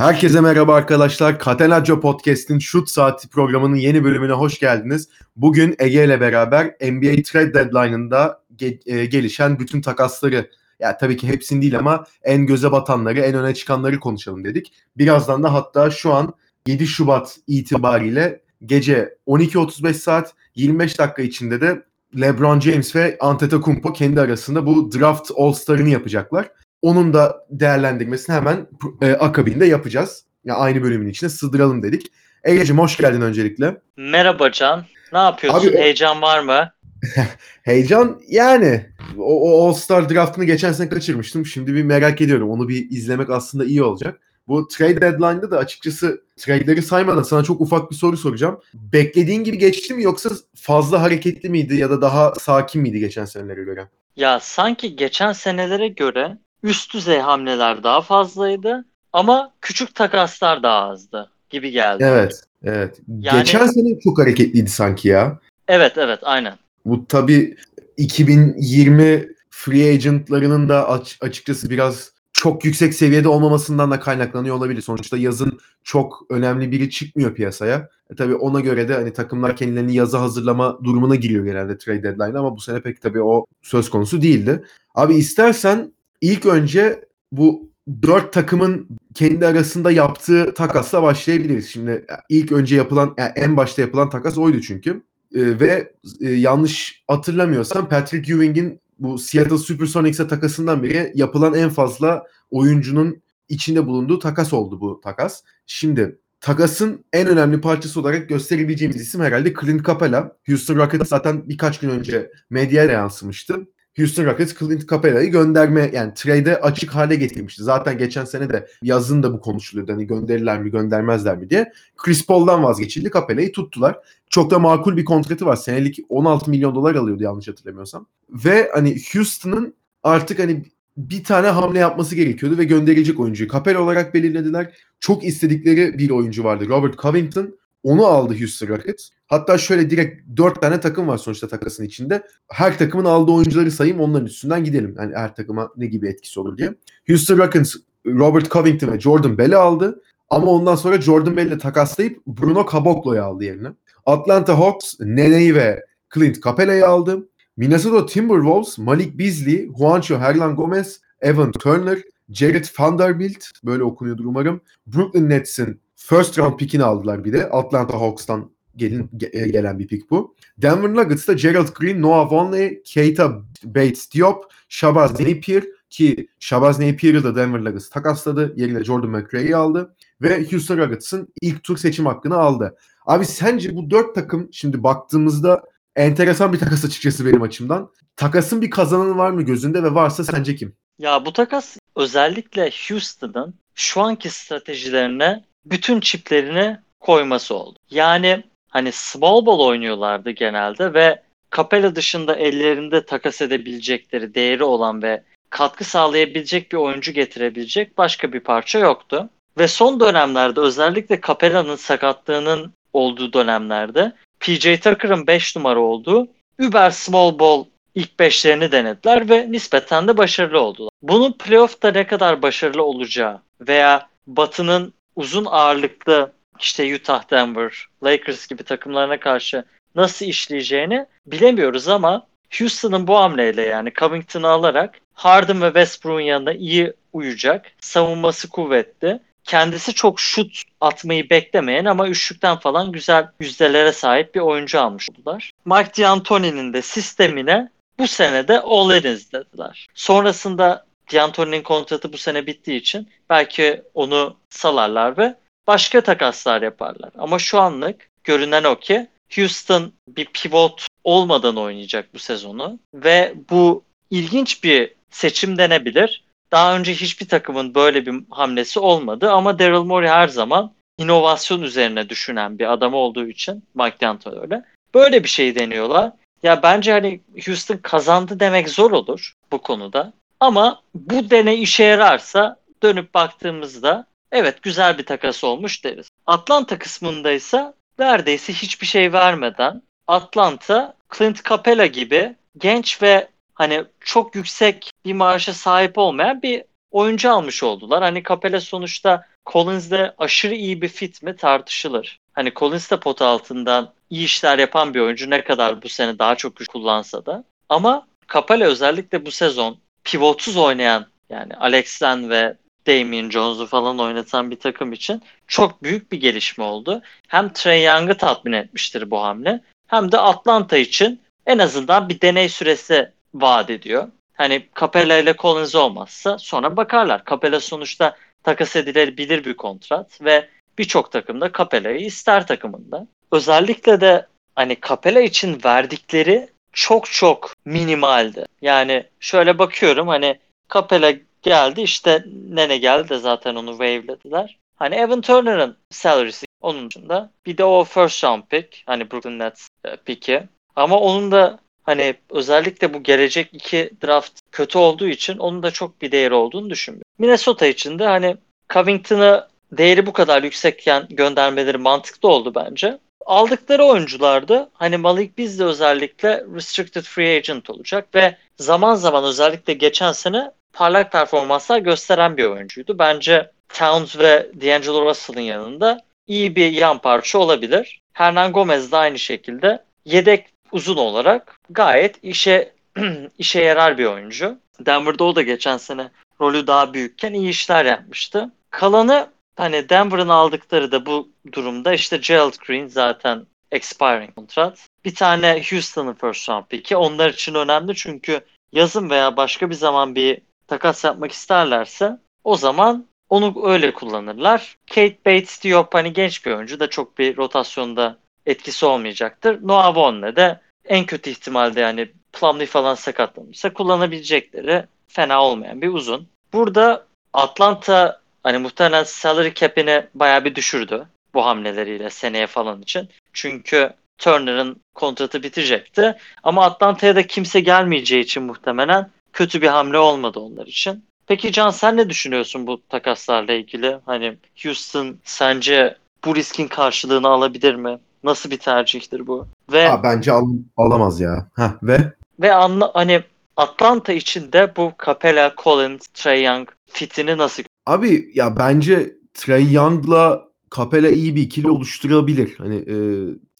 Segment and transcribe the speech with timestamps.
[0.00, 1.38] Herkese merhaba arkadaşlar.
[1.44, 5.08] Catenaccio Podcast'in Shoot Saati programının yeni bölümüne hoş geldiniz.
[5.36, 11.28] Bugün Ege ile beraber NBA Trade Deadline'ında ge- e, gelişen bütün takasları, ya tabii ki
[11.28, 14.72] hepsini değil ama en göze batanları, en öne çıkanları konuşalım dedik.
[14.96, 16.34] Birazdan da hatta şu an
[16.66, 21.82] 7 Şubat itibariyle gece 12.35 saat 25 dakika içinde de
[22.20, 26.50] LeBron James ve Antetokounmpo kendi arasında bu draft All-Star'ını yapacaklar.
[26.82, 28.66] Onun da değerlendirmesini hemen
[29.02, 30.24] e, akabinde yapacağız.
[30.44, 32.06] Yani aynı bölümün içine sığdıralım dedik.
[32.44, 33.76] Ege'cim hoş geldin öncelikle.
[33.96, 34.84] Merhaba Can.
[35.12, 35.68] Ne yapıyorsun?
[35.68, 36.70] Abi, Heyecan var mı?
[37.62, 38.86] Heyecan yani.
[39.18, 41.46] O, o All-Star draftını geçen sene kaçırmıştım.
[41.46, 42.50] Şimdi bir merak ediyorum.
[42.50, 44.20] Onu bir izlemek aslında iyi olacak.
[44.48, 48.60] Bu trade deadline'da da açıkçası trade'leri saymadan sana çok ufak bir soru soracağım.
[48.74, 53.64] Beklediğin gibi geçti mi yoksa fazla hareketli miydi ya da daha sakin miydi geçen senelere
[53.64, 53.88] göre?
[54.16, 61.30] Ya sanki geçen senelere göre üst düzey hamleler daha fazlaydı ama küçük takaslar daha azdı
[61.50, 62.04] gibi geldi.
[62.06, 63.00] Evet, evet.
[63.20, 65.38] Yani, Geçen sene çok hareketliydi sanki ya.
[65.68, 66.54] Evet, evet, aynen.
[66.84, 67.56] Bu tabii
[67.96, 74.82] 2020 free agentlarının da açıkçası biraz çok yüksek seviyede olmamasından da kaynaklanıyor olabilir.
[74.82, 77.88] Sonuçta yazın çok önemli biri çıkmıyor piyasaya.
[78.10, 82.38] E tabii ona göre de hani takımlar kendilerini yaza hazırlama durumuna giriyor genelde trade deadline
[82.38, 84.64] ama bu sene pek tabii o söz konusu değildi.
[84.94, 87.70] Abi istersen ilk önce bu
[88.02, 91.68] dört takımın kendi arasında yaptığı takasla başlayabiliriz.
[91.68, 95.02] Şimdi ilk önce yapılan yani en başta yapılan takas oydu çünkü.
[95.34, 102.26] Ee, ve e, yanlış hatırlamıyorsam Patrick Ewing'in bu Seattle Supersonics'e takasından beri yapılan en fazla
[102.50, 105.42] oyuncunun içinde bulunduğu takas oldu bu takas.
[105.66, 110.36] Şimdi takasın en önemli parçası olarak gösterebileceğimiz isim herhalde Clint Capela.
[110.46, 113.66] Houston Rockets zaten birkaç gün önce medyaya yansımıştı.
[113.96, 117.62] Houston Rockets Clint Capela'yı gönderme yani trade'e açık hale getirmişti.
[117.62, 119.92] Zaten geçen sene de yazın da bu konuşuluyordu.
[119.92, 121.72] Hani gönderirler mi göndermezler mi diye.
[121.96, 123.10] Chris Paul'dan vazgeçildi.
[123.14, 123.98] Capela'yı tuttular.
[124.30, 125.56] Çok da makul bir kontratı var.
[125.56, 128.06] Senelik 16 milyon dolar alıyordu yanlış hatırlamıyorsam.
[128.30, 130.64] Ve hani Houston'ın artık hani
[130.96, 134.74] bir tane hamle yapması gerekiyordu ve gönderilecek oyuncuyu Capela olarak belirlediler.
[135.00, 136.68] Çok istedikleri bir oyuncu vardı.
[136.68, 137.60] Robert Covington.
[137.82, 139.10] Onu aldı Houston Rockets.
[139.30, 142.22] Hatta şöyle direkt dört tane takım var sonuçta takasın içinde.
[142.48, 144.94] Her takımın aldığı oyuncuları sayayım onların üstünden gidelim.
[144.98, 146.74] Yani her takıma ne gibi etkisi olur diye.
[147.08, 147.74] Houston Rockets
[148.06, 150.02] Robert Covington ve Jordan Bell'i aldı.
[150.30, 153.68] Ama ondan sonra Jordan Bell'i takaslayıp Bruno Caboclo'yu aldı yerine.
[154.06, 157.28] Atlanta Hawks Nene'yi ve Clint Capela'yı aldı.
[157.56, 161.98] Minnesota Timberwolves Malik Beasley, Juancho Hernan Gomez, Evan Turner,
[162.30, 164.60] Jared Vanderbilt böyle okunuyordur umarım.
[164.86, 167.50] Brooklyn Nets'in first round pickini aldılar bir de.
[167.50, 170.34] Atlanta Hawks'tan gelin, e, gelen bir pick bu.
[170.58, 177.36] Denver Nuggets'ta Gerald Green, Noah Vonleh, Keita Bates Diop, Shabazz Napier ki Shabazz Napier'ı da
[177.36, 178.52] Denver Nuggets takasladı.
[178.56, 179.94] Yerine Jordan McRae'yi aldı.
[180.22, 182.76] Ve Houston Rockets'ın ilk tur seçim hakkını aldı.
[183.06, 185.62] Abi sence bu dört takım şimdi baktığımızda
[185.96, 187.90] enteresan bir takas açıkçası benim açımdan.
[188.16, 190.74] Takasın bir kazananı var mı gözünde ve varsa sence kim?
[190.98, 197.78] Ya bu takas özellikle Houston'ın şu anki stratejilerine bütün çiplerini koyması oldu.
[197.90, 201.22] Yani hani small ball oynuyorlardı genelde ve
[201.56, 208.40] Capella dışında ellerinde takas edebilecekleri değeri olan ve katkı sağlayabilecek bir oyuncu getirebilecek başka bir
[208.40, 209.28] parça yoktu.
[209.58, 216.28] Ve son dönemlerde özellikle Capella'nın sakatlığının olduğu dönemlerde PJ Tucker'ın 5 numara olduğu
[216.60, 217.64] Uber Small Ball
[217.94, 220.90] ilk beşlerini denediler ve nispeten de başarılı oldular.
[221.02, 228.62] Bunun playoff'ta ne kadar başarılı olacağı veya Batı'nın uzun ağırlıklı işte Utah, Denver, Lakers gibi
[228.62, 232.26] takımlarına karşı nasıl işleyeceğini bilemiyoruz ama
[232.58, 237.66] Houston'ın bu hamleyle yani Covington'ı alarak Harden ve Westbrook'un yanında iyi uyacak.
[237.80, 239.20] Savunması kuvvetli.
[239.44, 245.50] Kendisi çok şut atmayı beklemeyen ama üçlükten falan güzel yüzdelere sahip bir oyuncu almış oldular.
[245.64, 249.86] Mike D'Antoni'nin de sistemine bu sene de all in izlediler.
[249.94, 255.34] Sonrasında D'Antoni'nin kontratı bu sene bittiği için belki onu salarlar ve
[255.66, 257.10] başka takaslar yaparlar.
[257.18, 263.84] Ama şu anlık görünen o ki Houston bir pivot olmadan oynayacak bu sezonu ve bu
[264.10, 266.24] ilginç bir seçim denebilir.
[266.52, 272.08] Daha önce hiçbir takımın böyle bir hamlesi olmadı ama Daryl Morey her zaman inovasyon üzerine
[272.08, 274.64] düşünen bir adam olduğu için Mike D'Antoni öyle.
[274.94, 276.12] Böyle bir şey deniyorlar.
[276.42, 280.12] Ya bence hani Houston kazandı demek zor olur bu konuda.
[280.40, 286.08] Ama bu deney işe yararsa dönüp baktığımızda evet güzel bir takas olmuş deriz.
[286.26, 294.34] Atlanta kısmında ise neredeyse hiçbir şey vermeden Atlanta Clint Capela gibi genç ve hani çok
[294.34, 298.02] yüksek bir maaşa sahip olmayan bir oyuncu almış oldular.
[298.02, 302.20] Hani Capella sonuçta Collins'le aşırı iyi bir fit mi tartışılır.
[302.32, 306.36] Hani Collins de pot altından iyi işler yapan bir oyuncu ne kadar bu sene daha
[306.36, 307.44] çok güç kullansa da.
[307.68, 312.56] Ama Capella özellikle bu sezon pivotsuz oynayan yani Alex Len ve
[312.86, 317.02] Damian Jones'u falan oynatan bir takım için çok büyük bir gelişme oldu.
[317.28, 322.48] Hem Trey Young'ı tatmin etmiştir bu hamle hem de Atlanta için en azından bir deney
[322.48, 324.08] süresi vaat ediyor.
[324.34, 327.22] Hani Capella ile Collins olmazsa sonra bakarlar.
[327.30, 330.48] Capella sonuçta takas edilebilir bir kontrat ve
[330.78, 333.06] birçok takımda Capella'yı ister takımında.
[333.32, 338.44] Özellikle de hani Capella için verdikleri çok çok minimaldi.
[338.62, 340.38] Yani şöyle bakıyorum hani
[340.74, 341.12] Capella
[341.42, 344.58] geldi işte Nene geldi de zaten onu wave'lediler.
[344.76, 347.30] Hani Evan Turner'ın salary'si onun dışında.
[347.46, 350.48] Bir de o first round pick hani Brooklyn Nets e, pick'i.
[350.76, 356.02] Ama onun da hani özellikle bu gelecek iki draft kötü olduğu için onun da çok
[356.02, 357.04] bir değeri olduğunu düşünmüyorum.
[357.18, 358.36] Minnesota için de hani
[358.72, 362.98] Covington'ı değeri bu kadar yüksekken göndermeleri mantıklı oldu bence.
[363.26, 369.72] Aldıkları oyuncularda hani Malik Biz de özellikle restricted free agent olacak ve zaman zaman özellikle
[369.72, 372.98] geçen sene parlak performanslar gösteren bir oyuncuydu.
[372.98, 378.00] Bence Towns ve D'Angelo Russell'ın yanında iyi bir yan parça olabilir.
[378.12, 382.72] Hernan Gomez de aynı şekilde yedek uzun olarak gayet işe
[383.38, 384.58] işe yarar bir oyuncu.
[384.80, 388.50] Denver'da o da geçen sene rolü daha büyükken iyi işler yapmıştı.
[388.70, 394.88] Kalanı hani Denver'ın aldıkları da bu durumda işte Gerald Green zaten expiring kontrat.
[395.04, 396.96] Bir tane Houston'ın first round pick'i.
[396.96, 398.40] Onlar için önemli çünkü
[398.72, 404.76] yazın veya başka bir zaman bir takas yapmak isterlerse o zaman onu öyle kullanırlar.
[404.86, 409.58] Kate Bates Diop hani genç bir oyuncu da çok bir rotasyonda etkisi olmayacaktır.
[409.62, 416.28] Noah Von'le de en kötü ihtimalde yani Plumlee falan sakatlanırsa kullanabilecekleri fena olmayan bir uzun.
[416.52, 423.08] Burada Atlanta hani muhtemelen salary cap'ini bayağı bir düşürdü bu hamleleriyle seneye falan için.
[423.32, 426.16] Çünkü Turner'ın kontratı bitecekti.
[426.42, 431.04] Ama Atlanta'ya da kimse gelmeyeceği için muhtemelen kötü bir hamle olmadı onlar için.
[431.26, 433.96] Peki Can sen ne düşünüyorsun bu takaslarla ilgili?
[434.06, 437.98] Hani Houston sence bu riskin karşılığını alabilir mi?
[438.24, 439.46] Nasıl bir tercihtir bu?
[439.72, 441.48] Ve Aa, bence al- alamaz ya.
[441.56, 443.22] Heh, ve ve anla hani
[443.56, 450.48] Atlanta için de bu Capella, Collins, Trey Young fitini nasıl Abi ya bence Trey Young'la
[450.76, 452.54] Capella iyi bir ikili oluşturabilir.
[452.58, 452.96] Hani e,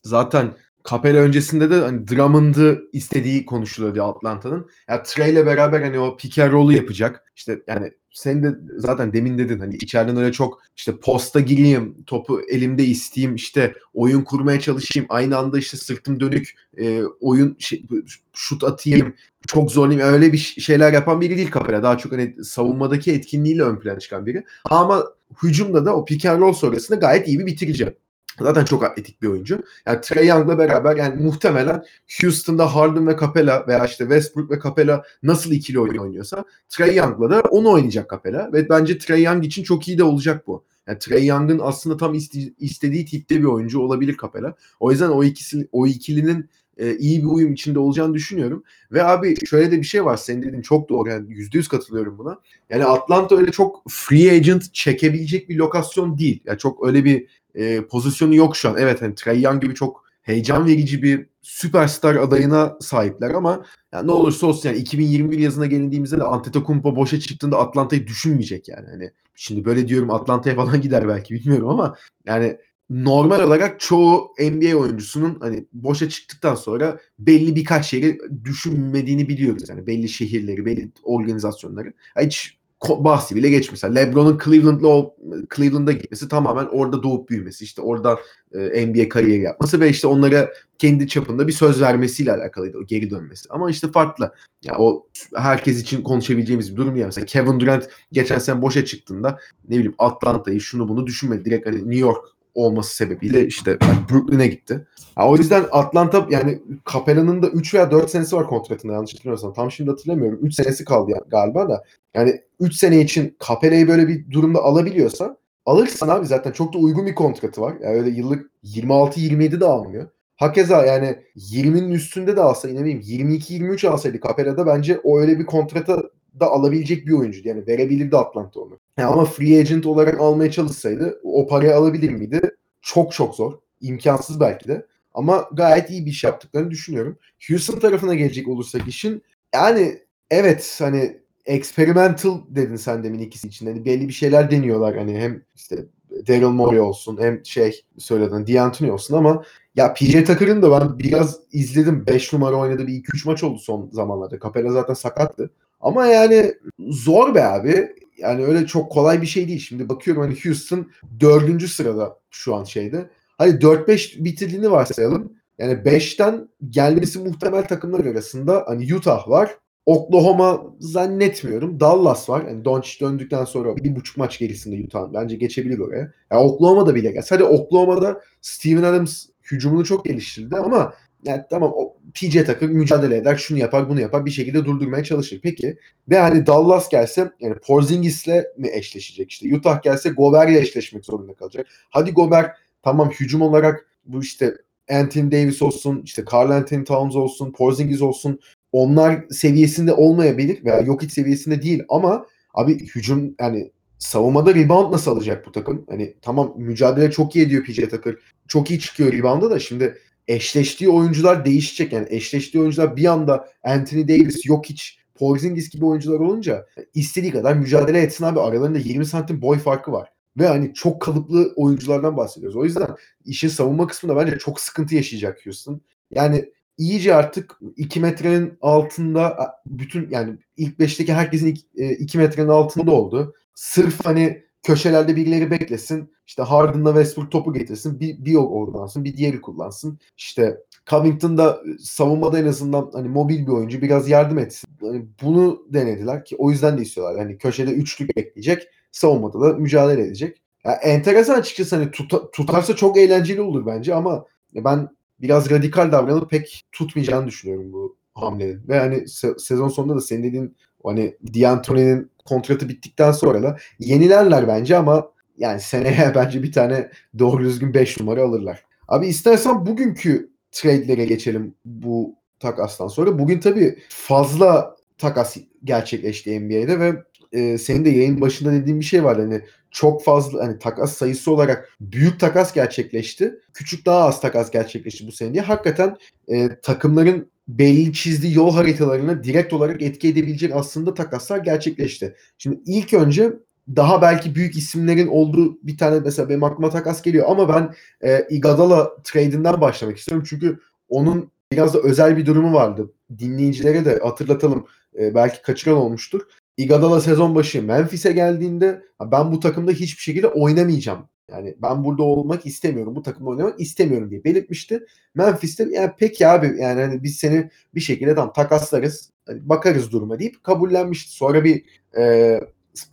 [0.03, 0.53] zaten
[0.91, 4.71] Capella öncesinde de hani Drummond'ı istediği konuşuluyordu Atlanta'nın.
[4.89, 7.25] Ya Trey'le beraber hani o pick and roll'u yapacak.
[7.37, 12.41] İşte yani sen de zaten demin dedin hani içeriden öyle çok işte posta gireyim, topu
[12.51, 15.07] elimde isteyeyim, işte oyun kurmaya çalışayım.
[15.11, 17.85] Aynı anda işte sırtım dönük e, oyun şey,
[18.33, 19.15] şut atayım,
[19.47, 20.13] çok zorlayayım.
[20.15, 21.83] Öyle bir şeyler yapan biri değil Capella.
[21.83, 24.45] Daha çok hani savunmadaki etkinliğiyle ön plana çıkan biri.
[24.65, 25.05] Ama
[25.43, 27.95] hücumda da o pick and roll sonrasında gayet iyi bir bitirici.
[28.41, 29.63] Zaten çok atletik bir oyuncu.
[29.87, 31.85] Yani Trey Young'la beraber yani muhtemelen
[32.23, 37.31] Houston'da Harden ve Capella veya işte Westbrook ve Capella nasıl ikili oyun oynuyorsa Trey Young'la
[37.31, 40.65] da onu oynayacak Capella ve bence Trey Young için çok iyi de olacak bu.
[40.87, 44.55] Yani Trey Young'ın aslında tam iste- istediği tipte bir oyuncu olabilir Capella.
[44.81, 46.51] O yüzden o ikisi o ikilinin
[46.81, 48.65] e, iyi bir uyum içinde olacağını düşünüyorum.
[48.93, 50.17] Ve abi şöyle de bir şey var.
[50.17, 51.09] Senin dediğin çok doğru.
[51.09, 52.39] Yani %100 katılıyorum buna.
[52.71, 56.41] Yani Atlanta öyle çok free agent çekebilecek bir lokasyon değil.
[56.45, 58.77] Yani çok öyle bir e, pozisyonu yok şu an.
[58.79, 64.13] Evet hani Trey Young gibi çok heyecan verici bir süperstar adayına sahipler ama yani ne
[64.13, 68.87] olursa olsun yani 2021 yazına gelindiğimizde de Antetokounmpo boşa çıktığında Atlanta'yı düşünmeyecek yani.
[68.91, 71.97] Hani şimdi böyle diyorum Atlanta'ya falan gider belki bilmiyorum ama
[72.27, 72.57] yani
[72.91, 79.69] normal olarak çoğu NBA oyuncusunun hani boşa çıktıktan sonra belli birkaç yeri düşünmediğini biliyoruz.
[79.69, 81.93] Yani belli şehirleri, belli organizasyonları.
[82.21, 83.95] Hiç bahsi bile geç mesela.
[83.95, 85.11] LeBron'un Cleveland'la
[85.57, 87.65] Cleveland'a gitmesi tamamen orada doğup büyümesi.
[87.65, 88.19] işte oradan
[88.53, 93.11] e, NBA kariyeri yapması ve işte onlara kendi çapında bir söz vermesiyle alakalıydı o geri
[93.11, 93.49] dönmesi.
[93.51, 94.35] Ama işte farklı.
[94.65, 95.07] Yani o
[95.37, 97.07] herkes için konuşabileceğimiz bir durum değil.
[97.07, 101.45] Mesela Kevin Durant geçen sene boşa çıktığında ne bileyim Atlanta'yı şunu bunu düşünmedi.
[101.45, 104.87] Direkt hani New York olması sebebiyle işte yani Brooklyn'e gitti.
[105.19, 109.55] Ya o yüzden Atlanta yani Capella'nın da 3 veya 4 senesi var kontratında yanlış hatırlamıyorsam.
[109.55, 110.39] Tam şimdi hatırlamıyorum.
[110.43, 111.85] 3 senesi kaldı yani galiba da.
[112.15, 117.07] Yani 3 sene için Capella'yı böyle bir durumda alabiliyorsa alırsan abi zaten çok da uygun
[117.07, 117.75] bir kontratı var.
[117.83, 120.09] Yani öyle yıllık 26-27 de almıyor.
[120.37, 125.47] Hakeza yani 20'nin üstünde de alsa ne bileyim 22-23 alsaydı Capella'da bence o öyle bir
[125.47, 126.03] kontrata
[126.41, 127.49] da alabilecek bir oyuncu.
[127.49, 128.79] Yani verebilirdi Atlanta onu.
[128.99, 132.41] Yani ama free agent olarak almaya çalışsaydı o parayı alabilir miydi?
[132.83, 133.53] Çok çok zor.
[133.81, 134.87] İmkansız belki de.
[135.15, 137.19] Ama gayet iyi bir iş yaptıklarını düşünüyorum.
[137.49, 139.23] Houston tarafına gelecek olursak işin
[139.55, 139.99] yani
[140.31, 143.67] evet hani experimental dedin sen demin ikisi için.
[143.67, 144.97] Hani belli bir şeyler deniyorlar.
[144.97, 145.87] Hani hem işte
[146.29, 149.45] Daryl Morey olsun hem şey söyledin D'Antoni olsun ama
[149.77, 152.07] ya PJ Tucker'ın da ben biraz izledim.
[152.07, 154.39] 5 numara oynadı bir 2-3 maç oldu son zamanlarda.
[154.39, 155.51] Capella zaten sakattı.
[155.81, 157.93] Ama yani zor be abi.
[158.19, 159.59] Yani öyle çok kolay bir şey değil.
[159.59, 163.11] Şimdi bakıyorum hani Houston dördüncü sırada şu an şeyde.
[163.39, 165.33] Hadi 4-5 bitirdiğini varsayalım.
[165.59, 169.57] Yani 5'ten gelmesi muhtemel takımlar arasında hani Utah var.
[169.87, 171.81] Oklahoma zannetmiyorum.
[171.81, 172.45] Dallas var.
[172.49, 175.13] Yani Doncic döndükten sonra bir buçuk maç gerisinde Utah.
[175.15, 176.13] Bence geçebilir oraya.
[176.31, 177.35] Yani Oklahoma da bile gelse.
[177.35, 183.37] Hadi Oklahoma'da Steven Adams hücumunu çok geliştirdi ama yani tamam o PJ Tucker mücadele eder,
[183.37, 185.41] şunu yapar, bunu yapar, bir şekilde durdurmaya çalışır.
[185.43, 185.77] Peki
[186.09, 189.57] ve hani Dallas gelse yani Porzingis'le mi eşleşecek işte?
[189.57, 191.67] Utah gelse Gobert'le eşleşmek zorunda kalacak.
[191.91, 194.55] Hadi Gobert tamam hücum olarak bu işte
[194.91, 198.41] Anthony Davis olsun, işte Carl Anthony Towns olsun, Porzingis olsun
[198.73, 205.11] onlar seviyesinde olmayabilir veya yok hiç seviyesinde değil ama abi hücum yani savunmada rebound nasıl
[205.11, 205.87] alacak bu takım?
[205.89, 208.15] Hani tamam mücadele çok iyi ediyor PJ Tucker.
[208.49, 209.99] Çok iyi çıkıyor rebound'a da şimdi
[210.31, 211.93] eşleştiği oyuncular değişecek.
[211.93, 217.55] Yani eşleştiği oyuncular bir anda Anthony Davis, yok hiç Porzingis gibi oyuncular olunca istediği kadar
[217.55, 218.41] mücadele etsin abi.
[218.41, 220.09] Aralarında 20 santim boy farkı var.
[220.39, 222.57] Ve hani çok kalıplı oyunculardan bahsediyoruz.
[222.57, 222.89] O yüzden
[223.25, 225.81] işin savunma kısmında bence çok sıkıntı yaşayacak Houston.
[226.11, 226.45] Yani
[226.79, 231.59] iyice artık 2 metrenin altında bütün yani ilk 5'teki herkesin
[231.99, 233.35] 2 metrenin altında oldu.
[233.55, 236.13] Sırf hani köşelerde birileri beklesin.
[236.27, 238.01] İşte Harden'la Westbrook topu getirsin.
[238.01, 239.99] Bir, bir oransın, bir diğeri kullansın.
[240.17, 244.71] İşte Covington da savunmada en azından hani mobil bir oyuncu biraz yardım etsin.
[244.81, 247.19] Hani bunu denediler ki o yüzden de istiyorlar.
[247.19, 248.69] Hani köşede üçlük bekleyecek.
[248.93, 250.43] Savunmada da mücadele edecek.
[250.65, 254.25] Yani enteresan açıkçası hani tuta, tutarsa çok eğlenceli olur bence ama
[254.55, 254.89] ben
[255.21, 258.69] biraz radikal davranıp pek tutmayacağını düşünüyorum bu hamlenin.
[258.69, 264.49] Ve hani se- sezon sonunda da senin dediğin hani D'Antoni'nin kontratı bittikten sonra da yenilerler
[264.49, 268.65] bence ama yani seneye bence bir tane doğru düzgün 5 numara alırlar.
[268.89, 273.19] Abi istersen bugünkü trade'lere geçelim bu takastan sonra.
[273.19, 279.05] Bugün tabii fazla takas gerçekleşti NBA'de ve e, senin de yayın başında dediğin bir şey
[279.05, 279.19] var.
[279.19, 283.35] Hani çok fazla hani takas sayısı olarak büyük takas gerçekleşti.
[283.55, 285.43] Küçük daha az takas gerçekleşti bu sene diye.
[285.43, 285.97] Hakikaten
[286.29, 292.17] e, takımların belli çizdiği yol haritalarına direkt olarak etki edebilecek aslında takaslar gerçekleşti.
[292.39, 293.33] Şimdi ilk önce
[293.77, 297.75] daha belki büyük isimlerin olduğu bir tane mesela benim aklıma takas geliyor ama ben
[298.09, 300.27] e, Iguodala trade'inden başlamak istiyorum.
[300.31, 302.93] Çünkü onun biraz da özel bir durumu vardı.
[303.19, 304.67] Dinleyicilere de hatırlatalım.
[304.99, 306.21] E, belki kaçıran olmuştur.
[306.57, 311.09] Iguodala sezon başı Memphis'e geldiğinde ben bu takımda hiçbir şekilde oynamayacağım.
[311.31, 312.97] Yani ben burada olmak istemiyorum.
[312.97, 314.87] Bu takımda oynamak istemiyorum diye belirtmişti.
[315.15, 319.11] Memphis'te yani peki abi yani hani biz seni bir şekilde tam takaslarız.
[319.27, 321.13] Hani bakarız duruma deyip kabullenmişti.
[321.13, 321.65] Sonra bir
[321.97, 322.41] e,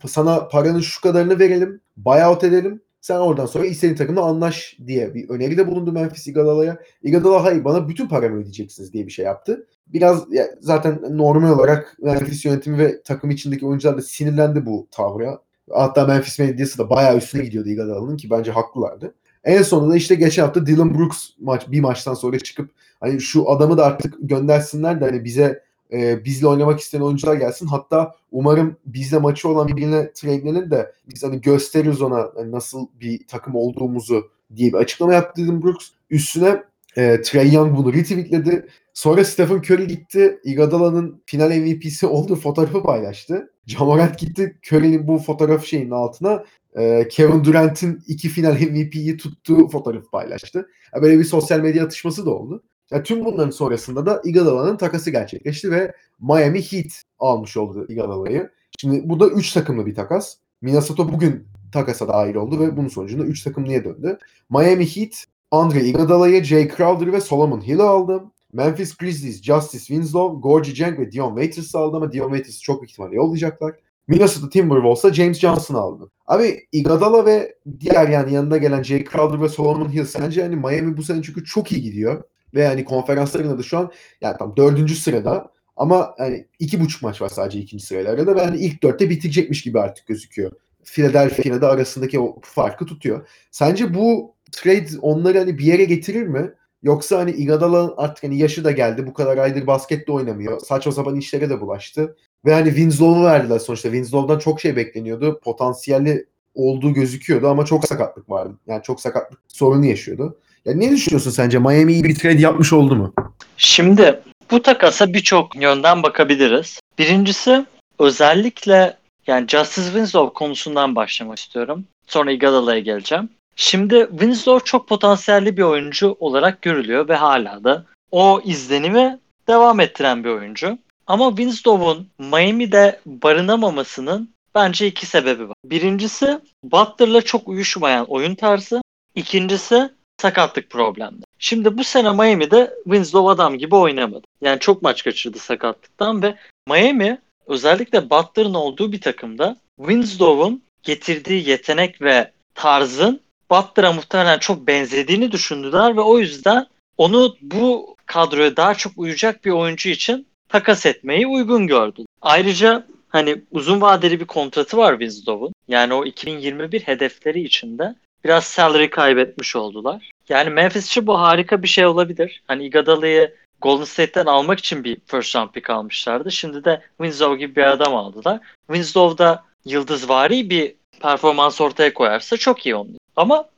[0.06, 1.80] sana paranın şu kadarını verelim.
[1.96, 2.80] Buyout edelim.
[3.00, 6.78] Sen oradan sonra istediğin takımla anlaş diye bir öneride bulundu Memphis Iguodala'ya.
[7.02, 9.66] Iguodala hayır bana bütün paramı ödeyeceksiniz diye bir şey yaptı.
[9.86, 10.24] Biraz
[10.60, 15.38] zaten normal olarak Memphis yönetimi ve takım içindeki oyuncular da sinirlendi bu tavra.
[15.70, 19.14] Hatta Memphis medyası da bayağı üstüne gidiyordu Iguodala'nın ki bence haklılardı.
[19.44, 22.70] En sonunda işte geçen hafta Dylan Brooks maç bir maçtan sonra çıkıp
[23.00, 27.66] hani şu adamı da artık göndersinler de hani bize e, bizle oynamak isteyen oyuncular gelsin.
[27.66, 33.26] Hatta umarım bizle maçı olan birine tradelenir de biz hani gösteririz ona hani nasıl bir
[33.26, 35.88] takım olduğumuzu diye bir açıklama yaptı Dylan Brooks.
[36.10, 36.62] Üstüne
[36.98, 38.66] e, Trey Young bunu retweetledi.
[38.94, 40.40] Sonra Stephen Curry gitti.
[40.44, 43.50] Iguodala'nın final MVP'si olduğu fotoğrafı paylaştı.
[43.66, 46.44] Jamorant gitti Curry'nin bu fotoğraf şeyinin altına
[46.78, 50.68] e, Kevin Durant'in iki final MVP'yi tuttuğu fotoğrafı paylaştı.
[50.94, 52.62] Yani böyle bir sosyal medya atışması da oldu.
[52.90, 58.50] Yani tüm bunların sonrasında da Iguodala'nın takası gerçekleşti ve Miami Heat almış oldu Iguodala'yı.
[58.80, 60.36] Şimdi bu da 3 takımlı bir takas.
[60.62, 64.18] Minnesota bugün takasa dahil oldu ve bunun sonucunda 3 takımlıya döndü.
[64.50, 68.24] Miami Heat Andre Iguodala'yı, Jay Crowder ve Solomon Hill'i aldı.
[68.52, 72.90] Memphis Grizzlies, Justice Winslow, Gorgie Jang ve Dion Waiters'ı aldı ama Dion Waiters'ı çok büyük
[72.90, 73.74] ihtimalle yollayacaklar.
[74.08, 76.10] Minnesota Timberwolves'a James Johnson aldı.
[76.26, 80.96] Abi Iguodala ve diğer yani yanına gelen Jay Crowder ve Solomon Hill sence hani Miami
[80.96, 82.22] bu sene çünkü çok iyi gidiyor.
[82.54, 87.22] Ve yani konferanslarında da şu an yani tam dördüncü sırada ama hani iki buçuk maç
[87.22, 90.52] var sadece ikinci sırayla arada ve hani ilk dörtte bitirecekmiş gibi artık gözüküyor.
[90.84, 93.28] Philadelphia ile arasındaki o farkı tutuyor.
[93.50, 96.50] Sence bu trade onları hani bir yere getirir mi?
[96.82, 99.06] Yoksa hani Iguodala artık hani yaşı da geldi.
[99.06, 100.60] Bu kadar aydır basket de oynamıyor.
[100.60, 102.16] Saçma sapan işlere de bulaştı.
[102.44, 103.88] Ve hani Winslow'u verdiler sonuçta.
[103.88, 105.40] Winslow'dan çok şey bekleniyordu.
[105.44, 108.54] Potansiyeli olduğu gözüküyordu ama çok sakatlık vardı.
[108.66, 110.38] Yani çok sakatlık sorunu yaşıyordu.
[110.64, 111.58] Ya ne düşünüyorsun sence?
[111.58, 113.14] Miami iyi bir trade yapmış oldu mu?
[113.56, 116.80] Şimdi bu takasa birçok yönden bakabiliriz.
[116.98, 117.66] Birincisi
[117.98, 121.84] özellikle yani Justice Winslow konusundan başlamak istiyorum.
[122.06, 123.28] Sonra Iguodala'ya geleceğim.
[123.60, 130.24] Şimdi Winslow çok potansiyelli bir oyuncu olarak görülüyor ve hala da o izlenimi devam ettiren
[130.24, 130.78] bir oyuncu.
[131.06, 135.54] Ama Winslow'un Miami'de barınamamasının bence iki sebebi var.
[135.64, 138.82] Birincisi Butler'la çok uyuşmayan oyun tarzı.
[139.14, 139.90] İkincisi
[140.22, 141.24] sakatlık problemleri.
[141.38, 144.26] Şimdi bu sene Miami'de Winslow adam gibi oynamadı.
[144.40, 146.34] Yani çok maç kaçırdı sakatlıktan ve
[146.68, 155.32] Miami özellikle Butler'ın olduğu bir takımda Winslow'un getirdiği yetenek ve tarzın Butler'a muhtemelen çok benzediğini
[155.32, 161.26] düşündüler ve o yüzden onu bu kadroya daha çok uyacak bir oyuncu için takas etmeyi
[161.26, 162.04] uygun gördü.
[162.22, 165.52] Ayrıca hani uzun vadeli bir kontratı var Winslow'un.
[165.68, 170.10] Yani o 2021 hedefleri içinde biraz salary kaybetmiş oldular.
[170.28, 172.42] Yani Memphis için bu harika bir şey olabilir.
[172.46, 176.32] Hani Iguodala'yı Golden State'ten almak için bir first round pick almışlardı.
[176.32, 178.40] Şimdi de Winslow gibi bir adam aldılar.
[178.66, 182.98] Winslow da yıldızvari bir performans ortaya koyarsa çok iyi onun.
[183.18, 183.48] Ama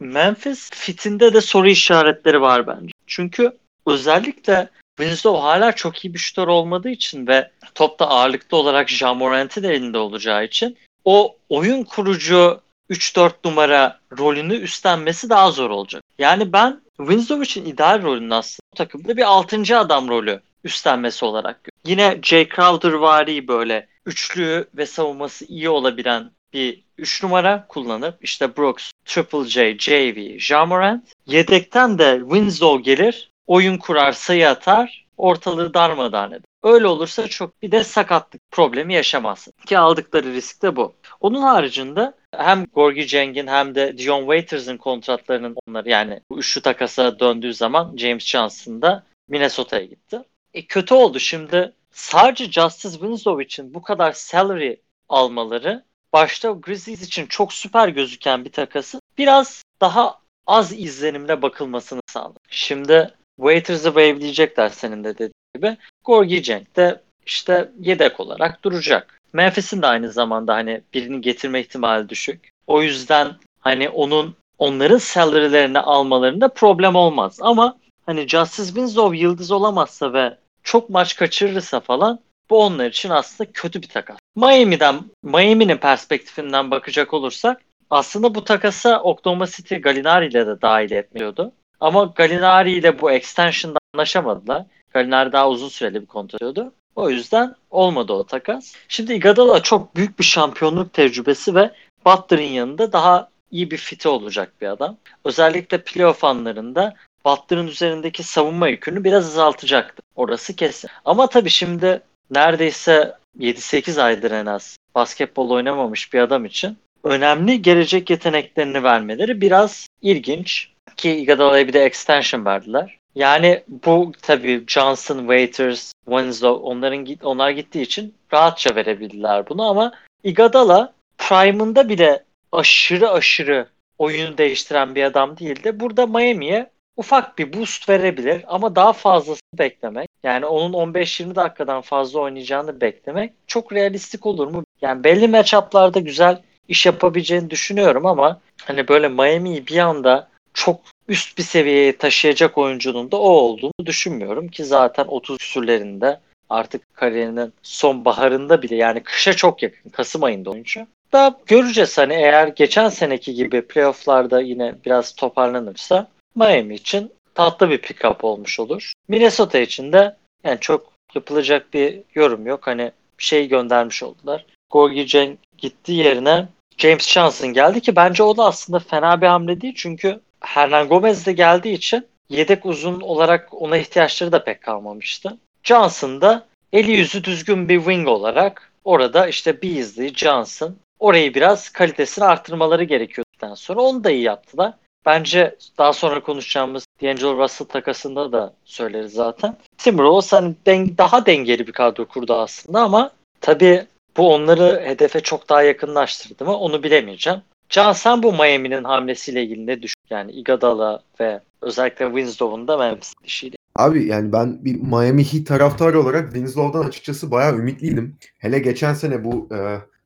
[0.00, 2.92] Memphis fitinde de soru işaretleri var bence.
[3.06, 3.52] Çünkü
[3.86, 4.68] özellikle
[4.98, 9.98] Winslow hala çok iyi bir şutör olmadığı için ve topta ağırlıklı olarak Ja Morant'in elinde
[9.98, 16.02] olacağı için o oyun kurucu 3-4 numara rolünü üstlenmesi daha zor olacak.
[16.18, 19.78] Yani ben Winslow için ideal rolünün aslında bu takımda bir 6.
[19.78, 21.68] adam rolü üstlenmesi olarak.
[21.86, 28.56] Yine Jay Crowder vari böyle üçlü ve savunması iyi olabilen bir 3 numara kullanıp işte
[28.56, 31.12] Brooks, Triple J, JV, Jamorant.
[31.26, 36.42] Yedekten de Winslow gelir, oyun kurar, sayı atar, ortalığı darmadağın eder.
[36.62, 39.54] Öyle olursa çok bir de sakatlık problemi yaşamazsın.
[39.66, 40.94] Ki aldıkları risk de bu.
[41.20, 47.18] Onun haricinde hem Gorgie Ceng'in hem de Dion Waiters'ın kontratlarının onları yani bu üçlü takasa
[47.18, 50.22] döndüğü zaman James Johnson da Minnesota'ya gitti.
[50.54, 54.76] E kötü oldu şimdi sadece Justice Winslow için bu kadar salary
[55.08, 62.38] almaları başta Grizzlies için çok süper gözüken bir takası biraz daha az izlenimle bakılmasını sağladı.
[62.50, 65.76] Şimdi Waiters'ı waveleyecekler senin de dediğin gibi.
[66.04, 69.20] Gorgie Cenk de işte yedek olarak duracak.
[69.32, 72.50] Memphis'in de aynı zamanda hani birini getirme ihtimali düşük.
[72.66, 77.38] O yüzden hani onun onların salary'lerini almalarında problem olmaz.
[77.40, 82.20] Ama hani Justice Winslow yıldız olamazsa ve çok maç kaçırırsa falan
[82.52, 84.18] bu onlar için aslında kötü bir takas.
[84.36, 87.60] Miami'den Miami'nin perspektifinden bakacak olursak
[87.90, 91.52] aslında bu takasa Oklahoma City Gallinari ile de dahil etmiyordu.
[91.80, 94.64] Ama Gallinari ile bu extension'da anlaşamadılar.
[94.94, 96.72] Gallinari daha uzun süreli bir kontratıyordu.
[96.96, 98.74] O yüzden olmadı o takas.
[98.88, 101.70] Şimdi Iguodala çok büyük bir şampiyonluk tecrübesi ve
[102.06, 104.96] Butler'ın yanında daha iyi bir fiti olacak bir adam.
[105.24, 106.94] Özellikle playoff anlarında
[107.26, 110.02] Butler'ın üzerindeki savunma yükünü biraz azaltacaktı.
[110.16, 110.90] Orası kesin.
[111.04, 118.10] Ama tabii şimdi neredeyse 7-8 aydır en az basketbol oynamamış bir adam için önemli gelecek
[118.10, 120.68] yeteneklerini vermeleri biraz ilginç.
[120.96, 122.98] Ki Iguodala'ya bir de extension verdiler.
[123.14, 129.92] Yani bu tabii Johnson, Waiters, Winslow onların onlar gittiği için rahatça verebildiler bunu ama
[130.24, 133.66] Iguodala prime'ında bile aşırı aşırı
[133.98, 135.80] oyunu değiştiren bir adam değildi.
[135.80, 142.20] Burada Miami'ye ufak bir boost verebilir ama daha fazlasını beklemek yani onun 15-20 dakikadan fazla
[142.20, 144.64] oynayacağını beklemek çok realistik olur mu?
[144.82, 151.38] Yani belli matchup'larda güzel iş yapabileceğini düşünüyorum ama hani böyle Miami'yi bir anda çok üst
[151.38, 158.04] bir seviyeye taşıyacak oyuncunun da o olduğunu düşünmüyorum ki zaten 30 küsürlerinde artık kariyerinin son
[158.04, 160.86] baharında bile yani kışa çok yakın Kasım ayında oyuncu.
[161.12, 167.78] Da göreceğiz hani eğer geçen seneki gibi playofflarda yine biraz toparlanırsa Miami için tatlı bir
[167.78, 168.92] pick-up olmuş olur.
[169.08, 172.66] Minnesota için de yani çok yapılacak bir yorum yok.
[172.66, 174.46] Hani şey göndermiş oldular.
[174.70, 179.60] Gorgie Jang gitti yerine James Johnson geldi ki bence o da aslında fena bir hamle
[179.60, 179.74] değil.
[179.76, 185.38] Çünkü Hernan Gomez de geldiği için yedek uzun olarak ona ihtiyaçları da pek kalmamıştı.
[185.62, 192.24] Johnson da eli yüzü düzgün bir wing olarak orada işte Beasley, Johnson orayı biraz kalitesini
[192.24, 194.74] arttırmaları gerekiyordan sonra onu da iyi yaptılar.
[195.06, 199.56] Bence daha sonra konuşacağımız D'Angelo Russell takasında da söyleriz zaten.
[199.78, 203.10] Timberwolves hani den- daha dengeli bir kadro kurdu aslında ama
[203.40, 203.86] tabii
[204.16, 207.40] bu onları hedefe çok daha yakınlaştırdı mı onu bilemeyeceğim.
[207.68, 209.96] Can sen bu Miami'nin hamlesiyle ilgili ne düşün?
[210.10, 213.56] Yani Iguodala ve özellikle Winslow'un da Memphis işiyle.
[213.76, 218.16] Abi yani ben bir Miami Heat taraftarı olarak Winslow'dan açıkçası bayağı ümitliydim.
[218.38, 219.58] Hele geçen sene bu e,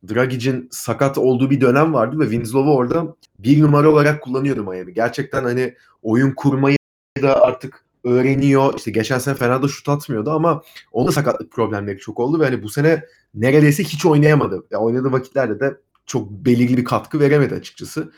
[0.09, 4.95] Dragic'in sakat olduğu bir dönem vardı ve Winslow'u orada bir numara olarak kullanıyordu Miami.
[4.95, 6.77] Gerçekten hani oyun kurmayı
[7.23, 8.75] da artık öğreniyor.
[8.77, 12.45] İşte geçen sene fena da şut atmıyordu ama onun da sakatlık problemleri çok oldu ve
[12.45, 14.67] hani bu sene neredeyse hiç oynayamadı.
[14.71, 18.13] Ya oynadığı vakitlerde de çok belirli bir katkı veremedi açıkçası.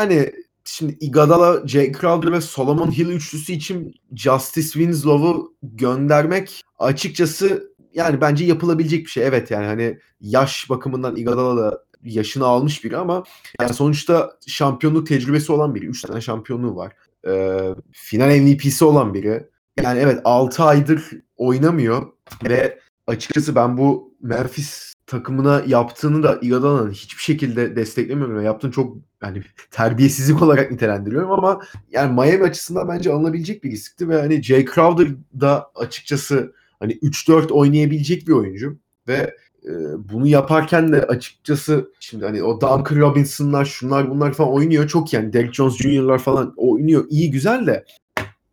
[0.00, 0.32] Yani
[0.64, 8.44] şimdi Iguodala, Jay Crowder ve Solomon Hill üçlüsü için Justice Winslow'u göndermek açıkçası yani bence
[8.44, 9.26] yapılabilecek bir şey.
[9.26, 13.24] Evet yani hani yaş bakımından Iguodala da yaşını almış biri ama
[13.60, 15.86] yani sonuçta şampiyonluk tecrübesi olan biri.
[15.86, 16.92] Üç tane şampiyonluğu var.
[17.26, 19.48] Ee, final MVP'si olan biri.
[19.82, 22.06] Yani evet 6 aydır oynamıyor
[22.48, 28.44] ve açıkçası ben bu Memphis takımına yaptığını da Iguodala'nın hiçbir şekilde desteklemiyorum.
[28.44, 34.20] Yaptığını çok yani terbiyesizlik olarak nitelendiriyorum ama yani Miami açısından bence alınabilecek bir riskti ve
[34.20, 35.08] hani Jay Crowder
[35.40, 39.70] da açıkçası hani 3-4 oynayabilecek bir oyuncu ve e,
[40.12, 45.32] bunu yaparken de açıkçası şimdi hani o Duncan Robinson'lar şunlar bunlar falan oynuyor çok yani
[45.32, 47.84] Derrick Jones Jr.'lar falan oynuyor iyi güzel de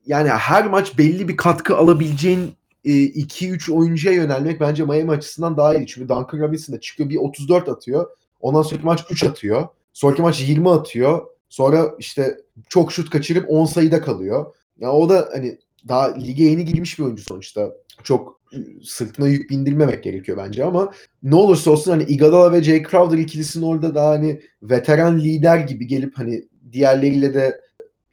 [0.06, 5.88] yani her maç belli bir katkı alabileceğin 2-3 oyuncuya yönelmek bence Miami açısından daha iyi.
[5.88, 8.08] Çünkü Duncan Robinson da çıkıyor bir 34 atıyor.
[8.42, 9.68] Ondan sonraki maç 3 atıyor.
[9.94, 11.26] Sonraki maç 20 atıyor.
[11.50, 12.38] Sonra işte
[12.70, 14.56] çok şut kaçırıp 10 sayıda kalıyor.
[14.80, 15.58] Ya o da hani
[15.88, 17.72] daha lige yeni girmiş bir oyuncu sonuçta.
[18.04, 18.42] Çok
[18.84, 20.92] sırtına yük bindirmemek gerekiyor bence ama
[21.24, 25.88] ne olursa olsun hani Iguodala ve Jay Crowder ikilisinin orada daha hani veteran lider gibi
[25.88, 27.62] gelip hani diğerleriyle de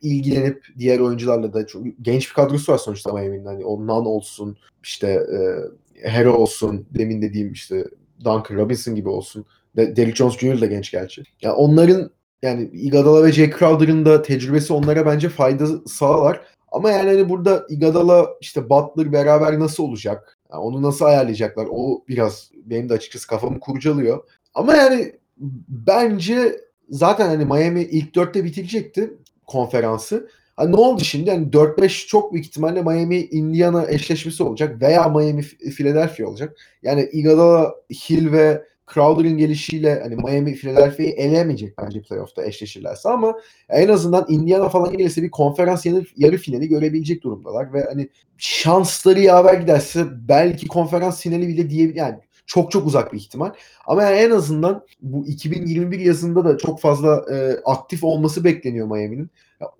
[0.03, 3.45] ilgilenip diğer oyuncularla da çok genç bir kadrosu var sonuçta Miami'nin.
[3.45, 7.85] Hani o Nan olsun, işte e, Hero olsun, demin dediğim işte
[8.18, 9.45] Duncan Robinson gibi olsun.
[9.77, 10.61] De, Derrick Jones Jr.
[10.61, 11.23] da genç gerçi.
[11.42, 12.11] Yani onların
[12.42, 16.40] yani Iguodala ve Jay Crowder'ın da tecrübesi onlara bence fayda sağlar.
[16.73, 20.39] Ama yani hani burada Iguodala işte Butler beraber nasıl olacak?
[20.53, 21.69] Yani onu nasıl ayarlayacaklar?
[21.71, 24.25] O biraz benim de açıkçası kafamı kurcalıyor.
[24.55, 25.13] Ama yani
[25.69, 29.15] bence zaten hani Miami ilk dörtte bitirecekti
[29.47, 30.29] konferansı.
[30.57, 31.31] Hani ne oldu şimdi?
[31.31, 36.57] Yani 4-5 çok büyük ihtimalle Miami Indiana eşleşmesi olacak veya Miami Philadelphia olacak.
[36.83, 43.35] Yani Iguodala, Hill ve Crowder'ın gelişiyle hani Miami Philadelphia'yı eleyemeyecek bence playoff'ta eşleşirlerse ama
[43.69, 49.21] en azından Indiana falan gelirse bir konferans yarı, yarı finali görebilecek durumdalar ve hani şansları
[49.21, 53.53] yaver giderse belki konferans finali bile diye yani çok çok uzak bir ihtimal.
[53.87, 59.31] Ama yani en azından bu 2021 yazında da çok fazla e, aktif olması bekleniyor Miami'nin.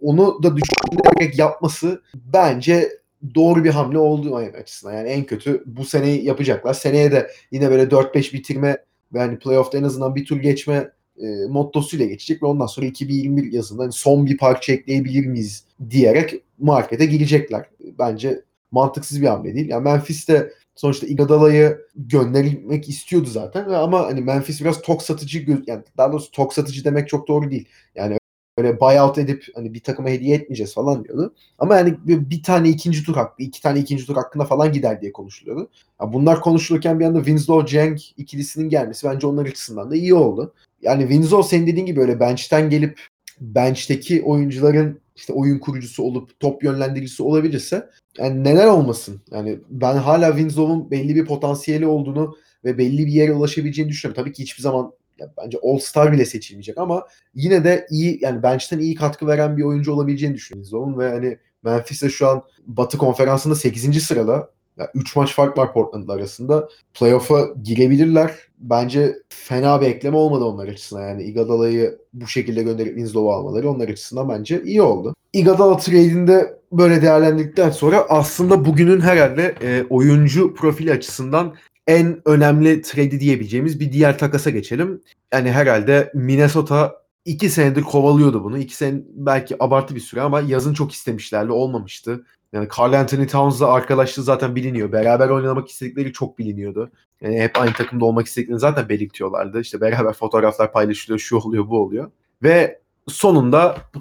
[0.01, 2.88] Onu da düşünerek yapması bence
[3.35, 4.94] doğru bir hamle oldu Miami açısından.
[4.94, 6.75] Yani en kötü bu seneyi yapacaklar.
[6.75, 8.77] Seneye de yine böyle 4-5 bitirme
[9.14, 13.53] ve hani playoff'ta en azından bir tur geçme e, mottosuyla geçecek ve ondan sonra 2021
[13.53, 17.66] yazında hani son bir parça ekleyebilir miyiz diyerek markete girecekler.
[17.98, 19.68] Bence mantıksız bir hamle değil.
[19.68, 26.12] Yani Memphis'te sonuçta Iguodala'yı göndermek istiyordu zaten ama hani Memphis biraz tok satıcı yani daha
[26.12, 27.68] doğrusu tok satıcı demek çok doğru değil.
[27.94, 28.18] Yani
[28.56, 31.34] öyle buyout edip hani bir takıma hediye etmeyeceğiz falan diyordu.
[31.58, 35.12] Ama yani bir tane ikinci tur hakkı, iki tane ikinci tur hakkında falan gider diye
[35.12, 35.70] konuşuluyordu.
[36.00, 40.54] Yani bunlar konuşulurken bir anda Winslow Jeng ikilisinin gelmesi bence onlar açısından da iyi oldu.
[40.82, 43.00] Yani Winslow senin dediğin gibi böyle bench'ten gelip
[43.40, 49.20] bench'teki oyuncuların işte oyun kurucusu olup top yönlendiricisi olabilirse yani neler olmasın?
[49.30, 54.22] Yani ben hala Winslow'un belli bir potansiyeli olduğunu ve belli bir yere ulaşabileceğini düşünüyorum.
[54.22, 58.42] Tabii ki hiçbir zaman ya bence All Star bile seçilmeyecek ama yine de iyi yani
[58.42, 62.98] bench'ten iyi katkı veren bir oyuncu olabileceğini düşünüyorum Winslow'un ve hani Memphis'e şu an Batı
[62.98, 64.02] konferansında 8.
[64.02, 64.50] sırada
[64.94, 66.68] 3 maç fark var Portland'la arasında.
[66.94, 68.35] Playoff'a girebilirler.
[68.58, 71.08] Bence fena bir ekleme olmadı onlar açısından.
[71.08, 75.14] Yani Iguodala'yı bu şekilde gönderip Winslow'u almaları onlar açısından bence iyi oldu.
[75.32, 81.54] Iguodala trade'inde böyle değerlendirdikten sonra aslında bugünün herhalde e, oyuncu profili açısından
[81.86, 85.02] en önemli trade diyebileceğimiz bir diğer takasa geçelim.
[85.32, 88.58] Yani herhalde Minnesota iki senedir kovalıyordu bunu.
[88.58, 91.52] İki sene belki abartı bir süre ama yazın çok istemişlerdi.
[91.52, 92.24] Olmamıştı.
[92.52, 94.92] Yani Carl Anthony Towns'la arkadaşlığı zaten biliniyor.
[94.92, 96.90] Beraber oynamak istedikleri çok biliniyordu.
[97.20, 99.60] Yani hep aynı takımda olmak istediklerini zaten belirtiyorlardı.
[99.60, 102.10] İşte beraber fotoğraflar paylaşılıyor, şu oluyor, bu oluyor.
[102.42, 104.00] Ve sonunda bu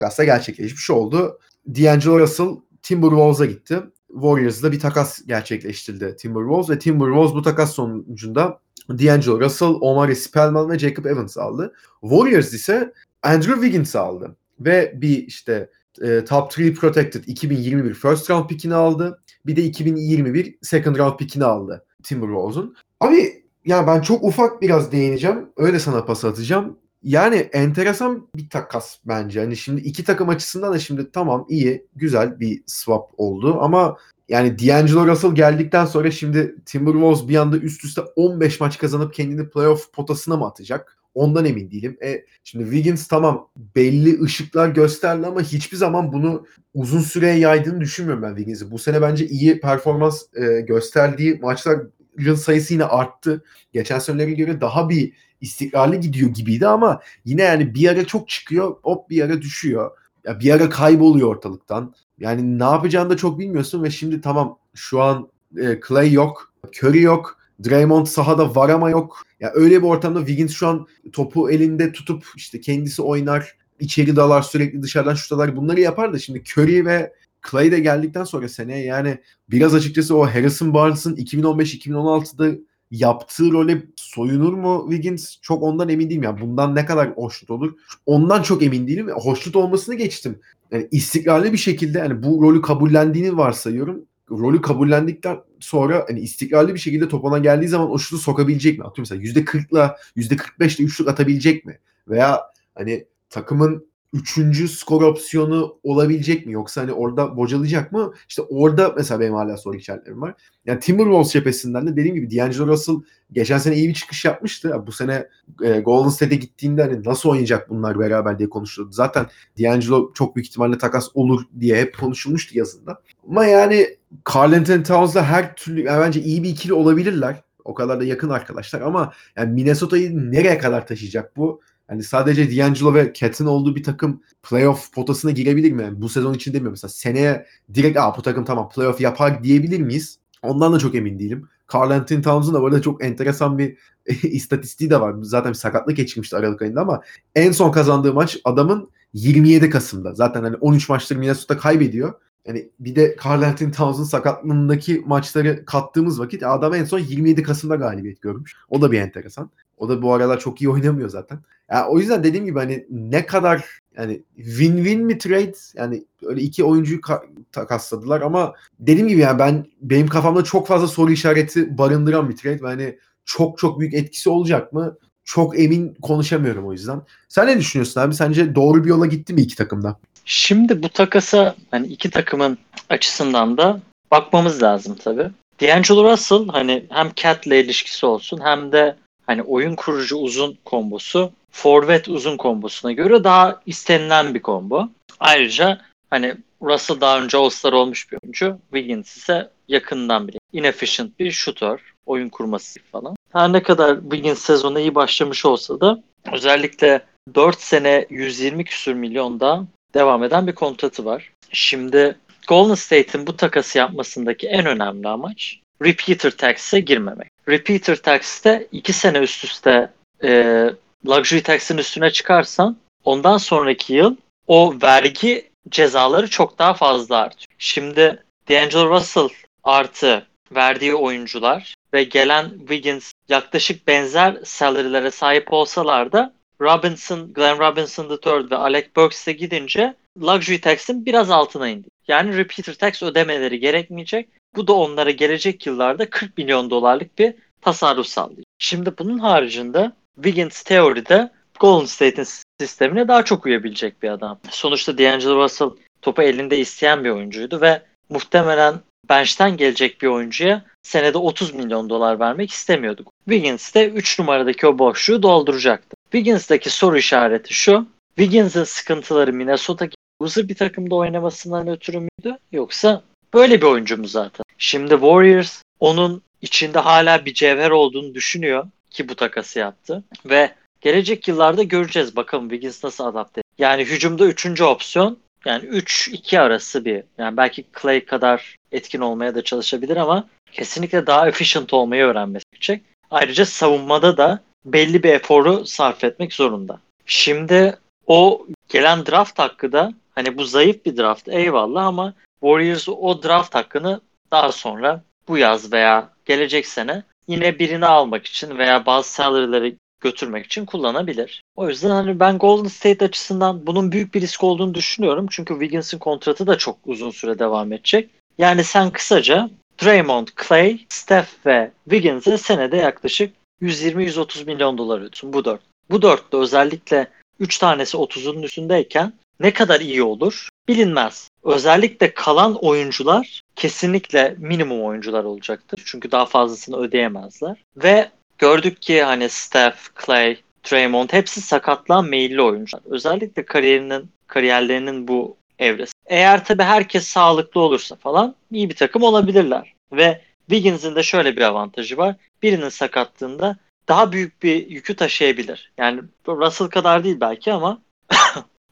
[0.00, 1.38] takasla gerçekleşmiş oldu.
[1.68, 3.78] D'Angelo Russell Timberwolves'a gitti.
[4.12, 10.78] Warriors'da bir takas gerçekleştirildi Timberwolves ve Timberwolves bu takas sonucunda D'Angelo Russell, Omar Spellman ve
[10.78, 11.74] Jacob Evans aldı.
[12.00, 12.92] Warriors ise
[13.22, 14.36] Andrew Wiggins aldı.
[14.60, 15.70] Ve bir işte
[16.02, 19.22] e, top 3 protected 2021 first round pickini aldı.
[19.46, 22.76] Bir de 2021 second round pickini aldı Timberwolves'un.
[23.00, 25.48] Abi yani ben çok ufak biraz değineceğim.
[25.56, 26.78] Öyle sana pas atacağım.
[27.02, 29.40] Yani enteresan bir takas bence.
[29.40, 33.96] Hani şimdi iki takım açısından da şimdi tamam iyi, güzel bir swap oldu ama
[34.28, 39.48] yani D'Angelo Russell geldikten sonra şimdi Timberwolves bir anda üst üste 15 maç kazanıp kendini
[39.48, 40.96] playoff potasına mı atacak?
[41.14, 41.96] Ondan emin değilim.
[42.04, 48.22] E, şimdi Wiggins tamam belli ışıklar gösterdi ama hiçbir zaman bunu uzun süreye yaydığını düşünmüyorum
[48.22, 48.70] ben Wiggins'i.
[48.70, 53.44] Bu sene bence iyi performans e, gösterdiği maçların sayısı yine arttı.
[53.72, 58.76] Geçen senelere göre daha bir istikrarlı gidiyor gibiydi ama yine yani bir ara çok çıkıyor
[58.82, 59.90] hop bir ara düşüyor.
[60.24, 61.94] Ya bir ara kayboluyor ortalıktan.
[62.18, 65.28] Yani ne yapacağını da çok bilmiyorsun ve şimdi tamam şu an
[65.60, 69.22] e, Clay yok, Curry yok, Draymond sahada var ama yok.
[69.40, 74.42] Ya öyle bir ortamda Wiggins şu an topu elinde tutup işte kendisi oynar, içeri dalar,
[74.42, 77.12] sürekli dışarıdan şutalar bunları yapar da şimdi Curry ve
[77.50, 79.18] Clay de geldikten sonra seneye yani
[79.50, 82.58] biraz açıkçası o Harrison Barnes'ın 2015-2016'da
[82.90, 85.36] yaptığı role soyunur mu Wiggins?
[85.42, 86.22] Çok ondan emin değilim.
[86.22, 87.72] Yani bundan ne kadar hoşnut olur?
[88.06, 89.08] Ondan çok emin değilim.
[89.08, 90.38] Hoşnut olmasını geçtim.
[90.70, 94.04] Yani istikrarlı bir şekilde yani bu rolü kabullendiğini varsayıyorum.
[94.30, 98.84] Rolü kabullendikten sonra hani istikrarlı bir şekilde topana geldiği zaman o şutu sokabilecek mi?
[98.84, 101.78] Atıyorum mesela %40'la %45'le üçlük atabilecek mi?
[102.08, 102.40] Veya
[102.74, 106.52] hani takımın üçüncü skor opsiyonu olabilecek mi?
[106.52, 108.12] Yoksa hani orada bocalayacak mı?
[108.28, 110.34] İşte orada mesela benim hala soru işaretlerim var.
[110.66, 112.94] Yani Timberwolves cephesinden de dediğim gibi D'Angelo Russell
[113.32, 114.74] geçen sene iyi bir çıkış yapmıştı.
[114.86, 115.28] Bu sene
[115.62, 118.92] e, Golden State'e gittiğinde hani nasıl oynayacak bunlar beraber diye konuşuldu.
[118.92, 119.26] Zaten
[119.58, 123.02] D'Angelo çok büyük ihtimalle takas olur diye hep konuşulmuştu yazında.
[123.28, 123.86] Ama yani
[124.34, 127.42] Carl Anthony Towns'la her türlü yani bence iyi bir ikili olabilirler.
[127.64, 131.60] O kadar da yakın arkadaşlar ama yani Minnesota'yı nereye kadar taşıyacak bu?
[131.90, 135.90] Hani sadece D'Angelo ve Cat'in olduğu bir takım playoff potasına girebilir mi?
[135.92, 136.88] Bu sezon için demiyorum mesela.
[136.88, 140.18] Seneye direkt Aa, bu takım tamam playoff yapar diyebilir miyiz?
[140.42, 141.48] Ondan da çok emin değilim.
[141.74, 143.78] Carl Anthony Towns'un da burada çok enteresan bir
[144.22, 145.14] istatistiği de var.
[145.22, 147.02] Zaten bir sakatlık geçirmişti Aralık ayında ama
[147.34, 150.14] en son kazandığı maç adamın 27 Kasım'da.
[150.14, 152.14] Zaten hani 13 maçtır Minnesota kaybediyor.
[152.46, 157.76] Yani bir de Carl Anthony Towns'un sakatlığındaki maçları kattığımız vakit adam en son 27 Kasım'da
[157.76, 158.56] galibiyet görmüş.
[158.68, 159.50] O da bir enteresan.
[159.78, 161.38] O da bu aralar çok iyi oynamıyor zaten.
[161.70, 166.64] Yani o yüzden dediğim gibi hani ne kadar yani win-win mi trade yani öyle iki
[166.64, 167.22] oyuncuyu ka-
[167.52, 172.62] takasladılar ama dediğim gibi yani ben benim kafamda çok fazla soru işareti barındıran bir trade
[172.62, 174.96] ve hani çok çok büyük etkisi olacak mı?
[175.24, 177.02] Çok emin konuşamıyorum o yüzden.
[177.28, 178.14] Sen ne düşünüyorsun abi?
[178.14, 180.00] Sence doğru bir yola gitti mi iki takımda?
[180.32, 185.30] Şimdi bu takasa hani iki takımın açısından da bakmamız lazım tabii.
[185.60, 192.08] D'Angelo Russell hani hem Cat'le ilişkisi olsun hem de hani oyun kurucu uzun kombosu forvet
[192.08, 194.88] uzun kombosuna göre daha istenilen bir kombo.
[195.20, 198.58] Ayrıca hani Russell daha önce All-Star olmuş bir oyuncu.
[198.72, 200.38] Wiggins ise yakından biri.
[200.52, 201.94] Inefficient bir şutör.
[202.06, 203.16] Oyun kurması falan.
[203.32, 207.00] Her ne kadar Wiggins sezonu iyi başlamış olsa da özellikle
[207.34, 211.30] 4 sene 120 küsür milyonda devam eden bir kontratı var.
[211.52, 212.16] Şimdi
[212.48, 217.28] Golden State'in bu takası yapmasındaki en önemli amaç repeater tax'e girmemek.
[217.48, 219.90] Repeater tax'te 2 sene üst üste
[220.24, 220.64] e,
[221.06, 227.46] luxury tax'in üstüne çıkarsan ondan sonraki yıl o vergi cezaları çok daha fazla artıyor.
[227.58, 229.28] Şimdi D'Angelo Russell
[229.64, 238.04] artı verdiği oyuncular ve gelen Wiggins yaklaşık benzer salary'lere sahip olsalar da Robinson, Glenn Robinson
[238.10, 241.88] III ve Alec Burks'e gidince luxury tax'in biraz altına indi.
[242.08, 244.28] Yani repeater tax ödemeleri gerekmeyecek.
[244.56, 248.44] Bu da onlara gelecek yıllarda 40 milyon dolarlık bir tasarruf sağlayacak.
[248.58, 252.26] Şimdi bunun haricinde Wiggins teoride Golden State'in
[252.60, 254.38] sistemine daha çok uyabilecek bir adam.
[254.50, 255.70] Sonuçta D'Angelo Russell
[256.02, 258.74] topu elinde isteyen bir oyuncuydu ve muhtemelen
[259.08, 263.12] bench'ten gelecek bir oyuncuya senede 30 milyon dolar vermek istemiyorduk.
[263.24, 265.96] Wiggins de 3 numaradaki o boşluğu dolduracaktı.
[266.12, 267.86] Wiggins'daki soru işareti şu.
[268.16, 269.88] Wiggins'in sıkıntıları Minnesota
[270.22, 272.38] loser bir takımda oynamasından ötürü müydü?
[272.52, 273.02] Yoksa
[273.34, 274.44] böyle bir oyuncu mu zaten?
[274.58, 280.04] Şimdi Warriors onun içinde hala bir cevher olduğunu düşünüyor ki bu takası yaptı.
[280.24, 283.42] Ve gelecek yıllarda göreceğiz bakalım Wiggins nasıl adapte.
[283.58, 287.02] Yani hücumda üçüncü opsiyon yani 3-2 arası bir.
[287.18, 292.82] Yani belki Clay kadar etkin olmaya da çalışabilir ama kesinlikle daha efficient olmayı öğrenmesi gerekecek.
[293.10, 296.80] Ayrıca savunmada da belli bir eforu sarf etmek zorunda.
[297.06, 303.22] Şimdi o gelen draft hakkı da hani bu zayıf bir draft eyvallah ama Warriors o
[303.22, 309.12] draft hakkını daha sonra bu yaz veya gelecek sene yine birini almak için veya bazı
[309.12, 311.42] salary'leri götürmek için kullanabilir.
[311.56, 315.26] O yüzden hani ben Golden State açısından bunun büyük bir risk olduğunu düşünüyorum.
[315.30, 318.10] Çünkü Wiggins'in kontratı da çok uzun süre devam edecek.
[318.38, 319.50] Yani sen kısaca
[319.84, 325.60] Draymond, Clay, Steph ve Wiggins'e senede yaklaşık 120-130 milyon dolar ödüyorsun bu dört.
[325.90, 327.06] Bu dörtte özellikle
[327.40, 331.30] 3 tanesi 30'un üstündeyken ne kadar iyi olur bilinmez.
[331.44, 335.82] Özellikle kalan oyuncular kesinlikle minimum oyuncular olacaktır.
[335.84, 337.56] Çünkü daha fazlasını ödeyemezler.
[337.76, 340.36] Ve gördük ki hani Steph, Clay
[340.70, 342.82] Draymond hepsi sakatlığa meyilli oyuncular.
[342.90, 345.92] Özellikle kariyerinin kariyerlerinin bu evresi.
[346.06, 349.74] Eğer tabii herkes sağlıklı olursa falan iyi bir takım olabilirler.
[349.92, 352.14] Ve Wiggins'in de şöyle bir avantajı var.
[352.42, 353.56] Birinin sakatlığında
[353.88, 355.72] daha büyük bir yükü taşıyabilir.
[355.78, 357.78] Yani Russell kadar değil belki ama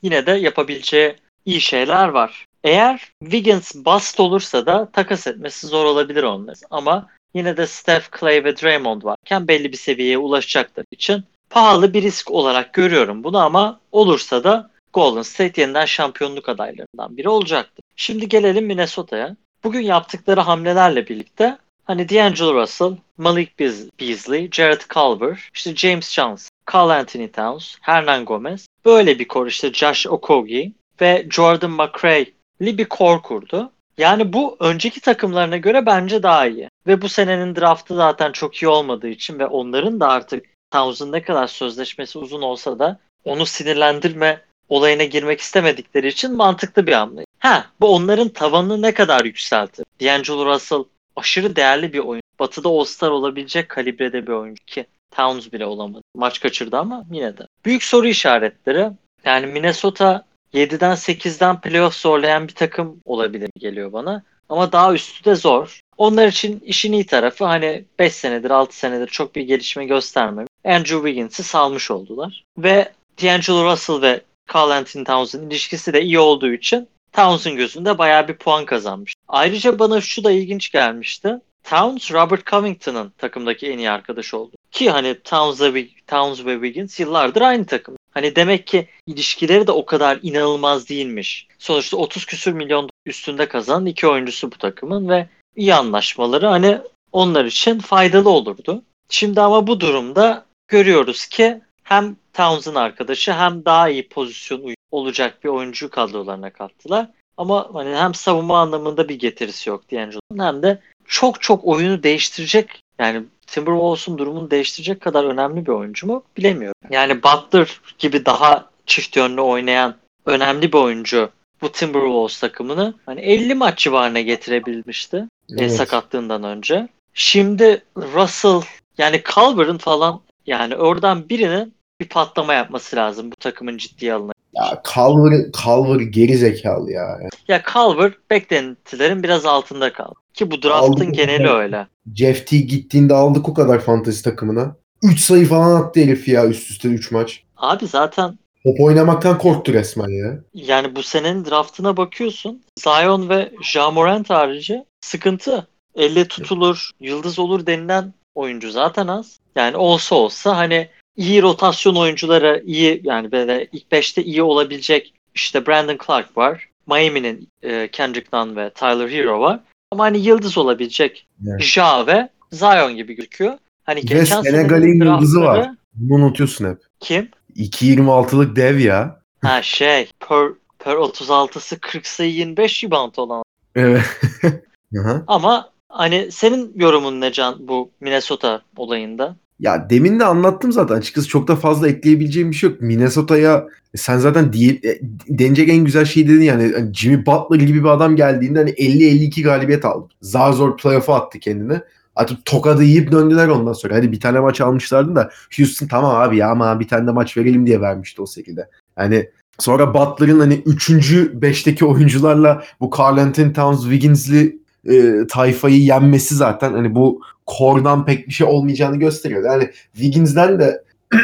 [0.02, 2.46] yine de yapabileceği iyi şeyler var.
[2.64, 6.66] Eğer Wiggins bust olursa da takas etmesi zor olabilir onların.
[6.70, 12.02] Ama yine de Steph, Clay ve Draymond varken belli bir seviyeye ulaşacaklar için pahalı bir
[12.02, 17.82] risk olarak görüyorum bunu ama olursa da Golden State yeniden şampiyonluk adaylarından biri olacaktır.
[17.96, 19.36] Şimdi gelelim Minnesota'ya.
[19.64, 21.58] Bugün yaptıkları hamlelerle birlikte
[21.88, 23.58] hani D'Angelo Russell, Malik
[24.00, 29.72] Beasley, Jared Culver, işte James Johnson, Carl Anthony Towns, Hernan Gomez böyle bir kor işte
[29.72, 33.72] Josh Okogie ve Jordan McRae'li bir kor kurdu.
[33.98, 36.68] Yani bu önceki takımlarına göre bence daha iyi.
[36.86, 41.22] Ve bu senenin draftı zaten çok iyi olmadığı için ve onların da artık Towns'un ne
[41.22, 47.24] kadar sözleşmesi uzun olsa da onu sinirlendirme olayına girmek istemedikleri için mantıklı bir hamle.
[47.38, 49.84] Ha, bu onların tavanını ne kadar yükseltir?
[50.00, 50.84] D'Angelo Russell
[51.18, 52.22] aşırı değerli bir oyuncu.
[52.38, 56.02] Batı'da All-Star olabilecek kalibrede bir oyuncu ki Towns bile olamadı.
[56.14, 57.46] Maç kaçırdı ama yine de.
[57.64, 58.90] Büyük soru işaretleri.
[59.24, 64.22] Yani Minnesota 7'den 8'den playoff zorlayan bir takım olabilir geliyor bana.
[64.48, 65.80] Ama daha üstü de zor.
[65.96, 70.48] Onlar için işin iyi tarafı hani 5 senedir 6 senedir çok bir gelişme göstermemiş.
[70.64, 72.44] Andrew Wiggins'i salmış oldular.
[72.58, 74.20] Ve D'Angelo Russell ve
[74.54, 79.14] Carl Anthony Towns'un ilişkisi de iyi olduğu için Towns'un gözünde bayağı bir puan kazanmış.
[79.28, 81.40] Ayrıca bana şu da ilginç gelmişti.
[81.64, 84.56] Towns, Robert Covington'ın takımdaki en iyi arkadaşı oldu.
[84.70, 85.58] Ki hani Towns
[86.06, 87.96] Towns ve Wiggins yıllardır aynı takım.
[88.14, 91.46] Hani demek ki ilişkileri de o kadar inanılmaz değilmiş.
[91.58, 96.78] Sonuçta 30 küsür milyon üstünde kazanan iki oyuncusu bu takımın ve iyi anlaşmaları hani
[97.12, 98.82] onlar için faydalı olurdu.
[99.10, 105.48] Şimdi ama bu durumda görüyoruz ki hem Towns'ın arkadaşı hem daha iyi pozisyon olacak bir
[105.48, 107.06] oyuncu kadrolarına kattılar.
[107.36, 112.82] Ama hani hem savunma anlamında bir getirisi yok D'Angelo'nun hem de çok çok oyunu değiştirecek
[112.98, 116.74] yani Timberwolves'un durumunu değiştirecek kadar önemli bir oyuncu mu bilemiyorum.
[116.90, 119.94] Yani Butler gibi daha çift yönlü oynayan
[120.26, 121.30] önemli bir oyuncu
[121.62, 125.76] bu Timberwolves takımını hani 50 maç civarına getirebilmişti evet.
[125.76, 126.88] sakatlığından önce.
[127.14, 128.60] Şimdi Russell
[128.98, 134.38] yani Culver'ın falan yani oradan birinin bir patlama yapması lazım bu takımın ciddiye alınması.
[134.54, 137.18] Ya Culver, Culver geri zekalı ya.
[137.48, 140.14] Ya Culver beklentilerin biraz altında kaldı.
[140.34, 141.86] Ki bu draftın aldık geneli öyle.
[142.14, 144.76] Jeff T gittiğinde aldık o kadar fantasy takımına.
[145.02, 147.42] 3 sayı falan attı herif ya üst üste 3 maç.
[147.56, 150.38] Abi zaten Top oynamaktan korktu resmen ya.
[150.54, 152.62] Yani bu senenin draftına bakıyorsun.
[152.78, 155.66] Zion ve Ja Morant harici sıkıntı.
[155.94, 159.38] Elle tutulur, yıldız olur denilen oyuncu zaten az.
[159.56, 165.66] Yani olsa olsa hani iyi rotasyon oyuncuları iyi yani böyle ilk 5'te iyi olabilecek işte
[165.66, 166.68] Brandon Clark var.
[166.86, 169.60] Miami'nin e, Kendrick Nunn ve Tyler Hero var.
[169.92, 171.62] Ama hani yıldız olabilecek evet.
[171.62, 173.52] Ja ve Zion gibi gözüküyor.
[173.84, 175.70] Hani ve geçen Senegal'in yıldızı var.
[175.94, 176.78] Bunu unutuyorsun hep.
[177.00, 177.28] Kim?
[177.56, 179.20] 2.26'lık dev ya.
[179.42, 183.42] Ha şey per, per 36'sı 40 sayı 25 rebound olan.
[183.74, 184.02] Evet.
[185.26, 189.36] Ama hani senin yorumun ne Can bu Minnesota olayında?
[189.60, 190.94] Ya demin de anlattım zaten.
[190.94, 192.80] Açıkçası çok da fazla ekleyebileceğim bir şey yok.
[192.80, 193.66] Minnesota'ya
[193.96, 197.88] sen zaten diye, e, denecek en güzel şey dedin yani hani Jimmy Butler gibi bir
[197.88, 200.08] adam geldiğinde hani 50-52 galibiyet aldı.
[200.22, 201.80] Zar zor playoff'a attı kendini.
[202.16, 203.94] Artık tokadı yiyip döndüler ondan sonra.
[203.94, 207.36] Hadi bir tane maç almışlardı da Houston tamam abi ya ama bir tane de maç
[207.36, 208.68] verelim diye vermişti o şekilde.
[208.98, 210.90] Yani sonra Butler'ın hani 3.
[210.90, 218.28] 5'teki oyuncularla bu Carl Anthony Towns, Wiggins'li e, tayfayı yenmesi zaten hani bu kordan pek
[218.28, 219.44] bir şey olmayacağını gösteriyor.
[219.44, 220.84] Yani Wiggins'den de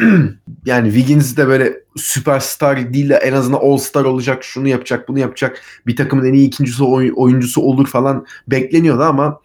[0.67, 5.19] yani Wiggins de böyle süperstar değil de en azından all star olacak, şunu yapacak, bunu
[5.19, 6.85] yapacak, bir takımın en iyi ikincisi
[7.17, 9.41] oyuncusu olur falan bekleniyordu ama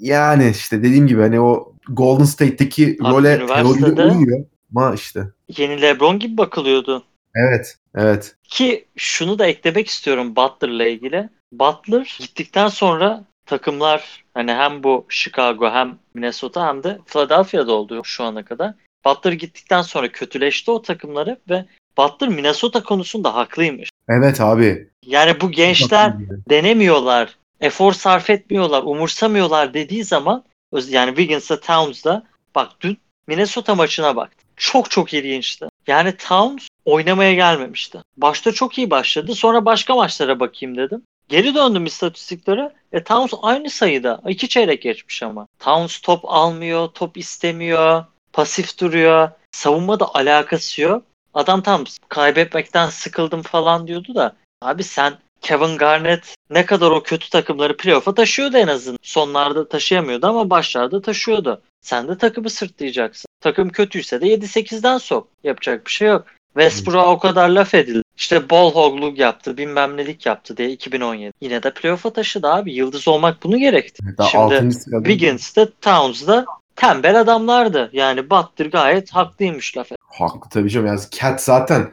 [0.00, 4.44] yani işte dediğim gibi hani o Golden State'teki Abi role teoride uyuyor
[4.76, 5.24] ama işte.
[5.56, 7.04] Yeni LeBron gibi bakılıyordu.
[7.34, 8.36] Evet, evet.
[8.44, 11.28] Ki şunu da eklemek istiyorum Butler'la ilgili.
[11.52, 18.24] Butler gittikten sonra takımlar hani hem bu Chicago hem Minnesota hem de Philadelphia'da oldu şu
[18.24, 18.74] ana kadar.
[19.04, 21.64] Butler gittikten sonra kötüleşti o takımları ve
[21.98, 23.90] Butler Minnesota konusunda haklıymış.
[24.08, 24.88] Evet abi.
[25.06, 26.12] Yani bu gençler
[26.50, 30.44] denemiyorlar efor sarf etmiyorlar, umursamıyorlar dediği zaman
[30.88, 34.30] yani Wiggins'la Towns'da bak dün Minnesota maçına bak.
[34.56, 35.66] Çok çok ilginçti.
[35.86, 37.98] Yani Towns oynamaya gelmemişti.
[38.16, 39.34] Başta çok iyi başladı.
[39.34, 41.02] Sonra başka maçlara bakayım dedim.
[41.28, 42.72] Geri döndüm istatistiklere.
[42.92, 44.22] E Towns aynı sayıda.
[44.28, 45.46] iki çeyrek geçmiş ama.
[45.58, 48.04] Towns top almıyor, top istemiyor.
[48.32, 49.30] pasif duruyor.
[49.52, 51.02] Savunmada alakası yok.
[51.34, 57.30] Adam tam kaybetmekten sıkıldım falan diyordu da abi sen Kevin Garnett ne kadar o kötü
[57.30, 58.98] takımları playoff'a taşıyordu en azından.
[59.02, 61.62] Sonlarda taşıyamıyordu ama başlarda taşıyordu.
[61.80, 63.28] Sen de takımı sırtlayacaksın.
[63.40, 65.28] Takım kötüyse de 7-8'den sok.
[65.44, 66.26] Yapacak bir şey yok.
[66.52, 68.02] Westbrook'a o kadar laf edildi.
[68.18, 71.32] İşte bol hogluk yaptı, bilmem nelik yaptı diye 2017.
[71.40, 72.72] Yine de playoff'a taşıdı abi.
[72.72, 74.02] Yıldız olmak bunu gerekti.
[74.18, 74.74] Daha Şimdi.
[74.84, 76.46] Wiggins'te, Towns'da
[76.76, 77.90] tembel adamlardı.
[77.92, 80.86] Yani Butler gayet haklıymış laf Haklı tabii canım.
[80.86, 81.90] Yani Cat zaten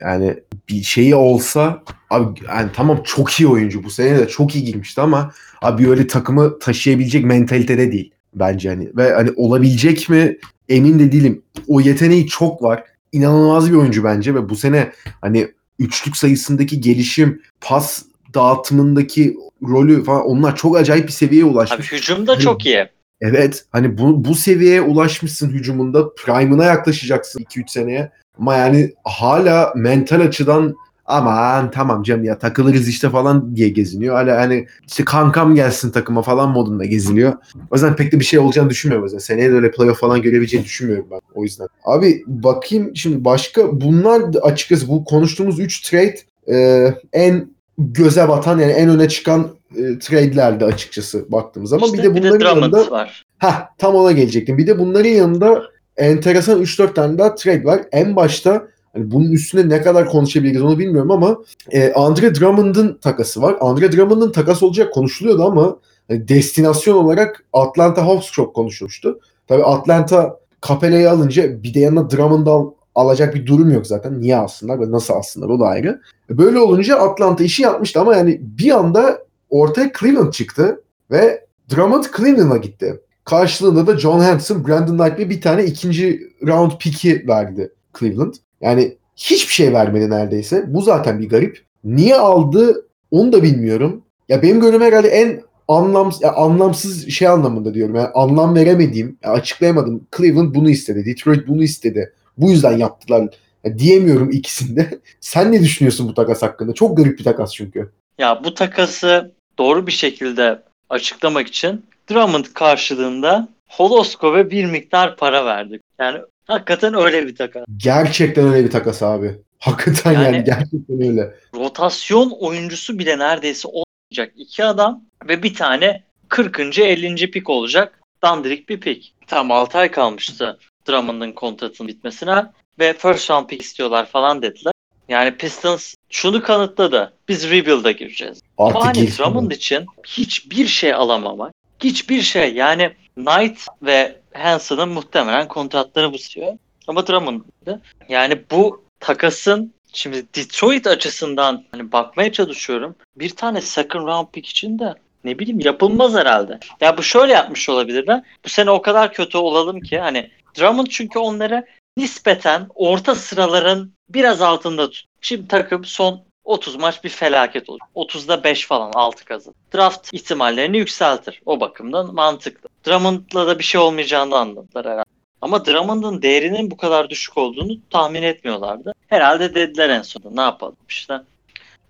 [0.00, 0.36] yani
[0.68, 5.00] bir şeyi olsa abi yani tamam çok iyi oyuncu bu sene de çok iyi girmişti
[5.00, 10.36] ama abi öyle takımı taşıyabilecek mentalitede değil bence hani ve hani olabilecek mi
[10.68, 11.42] emin de değilim.
[11.68, 12.84] O yeteneği çok var.
[13.12, 15.48] İnanılmaz bir oyuncu bence ve bu sene hani
[15.78, 18.02] üçlük sayısındaki gelişim, pas
[18.34, 21.92] dağıtımındaki rolü falan onlar çok acayip bir seviyeye Abi ulaşmış.
[21.92, 22.88] hücumda çok iyi.
[23.20, 30.20] Evet hani bu, bu seviyeye ulaşmışsın hücumunda prime'ına yaklaşacaksın 2-3 seneye ama yani hala mental
[30.20, 30.76] açıdan
[31.06, 34.14] aman tamam canım ya takılırız işte falan diye geziniyor.
[34.14, 37.32] Hala hani işte kankam gelsin takıma falan modunda geziniyor.
[37.70, 39.06] O yüzden pek de bir şey olacağını düşünmüyorum.
[39.06, 41.68] Yüzden seneye de öyle playoff falan görebileceğini düşünmüyorum ben o yüzden.
[41.84, 46.16] Abi bakayım şimdi başka bunlar açıkçası bu konuştuğumuz 3 trade
[46.52, 51.86] e, en göze batan yani en öne çıkan e, trade'lerdi açıkçası baktığımız zaman.
[51.86, 53.26] İşte bir de bunların Drummond yanında var.
[53.38, 54.58] Ha tam ona gelecektim.
[54.58, 55.62] Bir de bunların yanında
[55.96, 57.80] enteresan 3-4 tane daha trade var.
[57.92, 61.38] En başta hani bunun üstüne ne kadar konuşabiliriz onu bilmiyorum ama
[61.70, 63.56] e, Andre Drummond'ın takası var.
[63.60, 65.76] Andre Drummond'ın takası olacak konuşuluyordu ama
[66.08, 69.20] hani destinasyon olarak Atlanta Hawks çok konuşulmuştu.
[69.48, 74.20] Tabii Atlanta Capella'yı alınca bir de yanına Drummond'ı al, alacak bir durum yok zaten.
[74.20, 76.00] Niye alsınlar ve nasıl alsınlar o da ayrı.
[76.30, 79.18] Böyle olunca Atlanta işi yapmıştı ama yani bir anda
[79.50, 83.00] ortaya Cleveland çıktı ve Drummond Cleveland'a gitti.
[83.24, 88.34] Karşılığında da John Henson, Brandon Knight ve bir tane ikinci round pick'i verdi Cleveland.
[88.60, 90.64] Yani hiçbir şey vermedi neredeyse.
[90.66, 91.64] Bu zaten bir garip.
[91.84, 94.02] Niye aldı onu da bilmiyorum.
[94.28, 97.94] Ya benim gönlüm herhalde en anlamsız, ya anlamsız şey anlamında diyorum.
[97.94, 100.06] Yani anlam veremediğim, ya açıklayamadım.
[100.16, 102.12] Cleveland bunu istedi, Detroit bunu istedi.
[102.38, 103.28] Bu yüzden yaptılar.
[103.64, 105.00] Ya diyemiyorum ikisinde.
[105.20, 106.74] Sen ne düşünüyorsun bu takas hakkında?
[106.74, 107.92] Çok garip bir takas çünkü.
[108.18, 115.82] Ya bu takası doğru bir şekilde açıklamak için Drummond karşılığında Holoskop'a bir miktar para verdik.
[115.98, 117.64] Yani hakikaten öyle bir takas.
[117.76, 119.34] Gerçekten öyle bir takas abi.
[119.58, 121.34] Hakikaten yani, Yani- gerçekten öyle.
[121.54, 126.78] Rotasyon oyuncusu bile neredeyse olmayacak iki adam ve bir tane 40.
[126.78, 127.30] 50.
[127.30, 128.00] pik olacak.
[128.22, 129.14] Dandirik bir pik.
[129.26, 132.46] Tam 6 ay kalmıştı Drummond'ın kontratının bitmesine
[132.78, 134.72] ve first round pick istiyorlar falan dediler.
[135.08, 137.12] Yani Pistons şunu kanıtladı.
[137.28, 138.40] Biz rebuild'a gireceğiz.
[138.58, 139.24] Artık girsin.
[139.24, 141.52] Drummond için hiçbir şey alamamak.
[141.80, 142.54] Hiçbir şey.
[142.54, 146.58] Yani Knight ve Hanson'ın muhtemelen kontratları bu istiyor.
[146.86, 147.80] Ama Drummond'dı.
[148.08, 152.96] Yani bu takasın şimdi Detroit açısından hani bakmaya çalışıyorum.
[153.16, 156.58] Bir tane second round pick için de ne bileyim yapılmaz herhalde.
[156.80, 158.22] Ya bu şöyle yapmış olabilirler.
[158.44, 161.66] Bu sene o kadar kötü olalım ki hani Drummond çünkü onları
[161.96, 165.04] nispeten orta sıraların biraz altında tut.
[165.20, 167.80] Şimdi takım son 30 maç bir felaket olur.
[167.94, 169.54] 30'da 5 falan 6 kazan.
[169.74, 171.42] Draft ihtimallerini yükseltir.
[171.46, 172.68] O bakımdan mantıklı.
[172.86, 175.04] Drummond'la da bir şey olmayacağını anladılar herhalde.
[175.40, 178.92] Ama Drummond'un değerinin bu kadar düşük olduğunu tahmin etmiyorlardı.
[179.08, 181.20] Herhalde dediler en sonunda ne yapalım işte.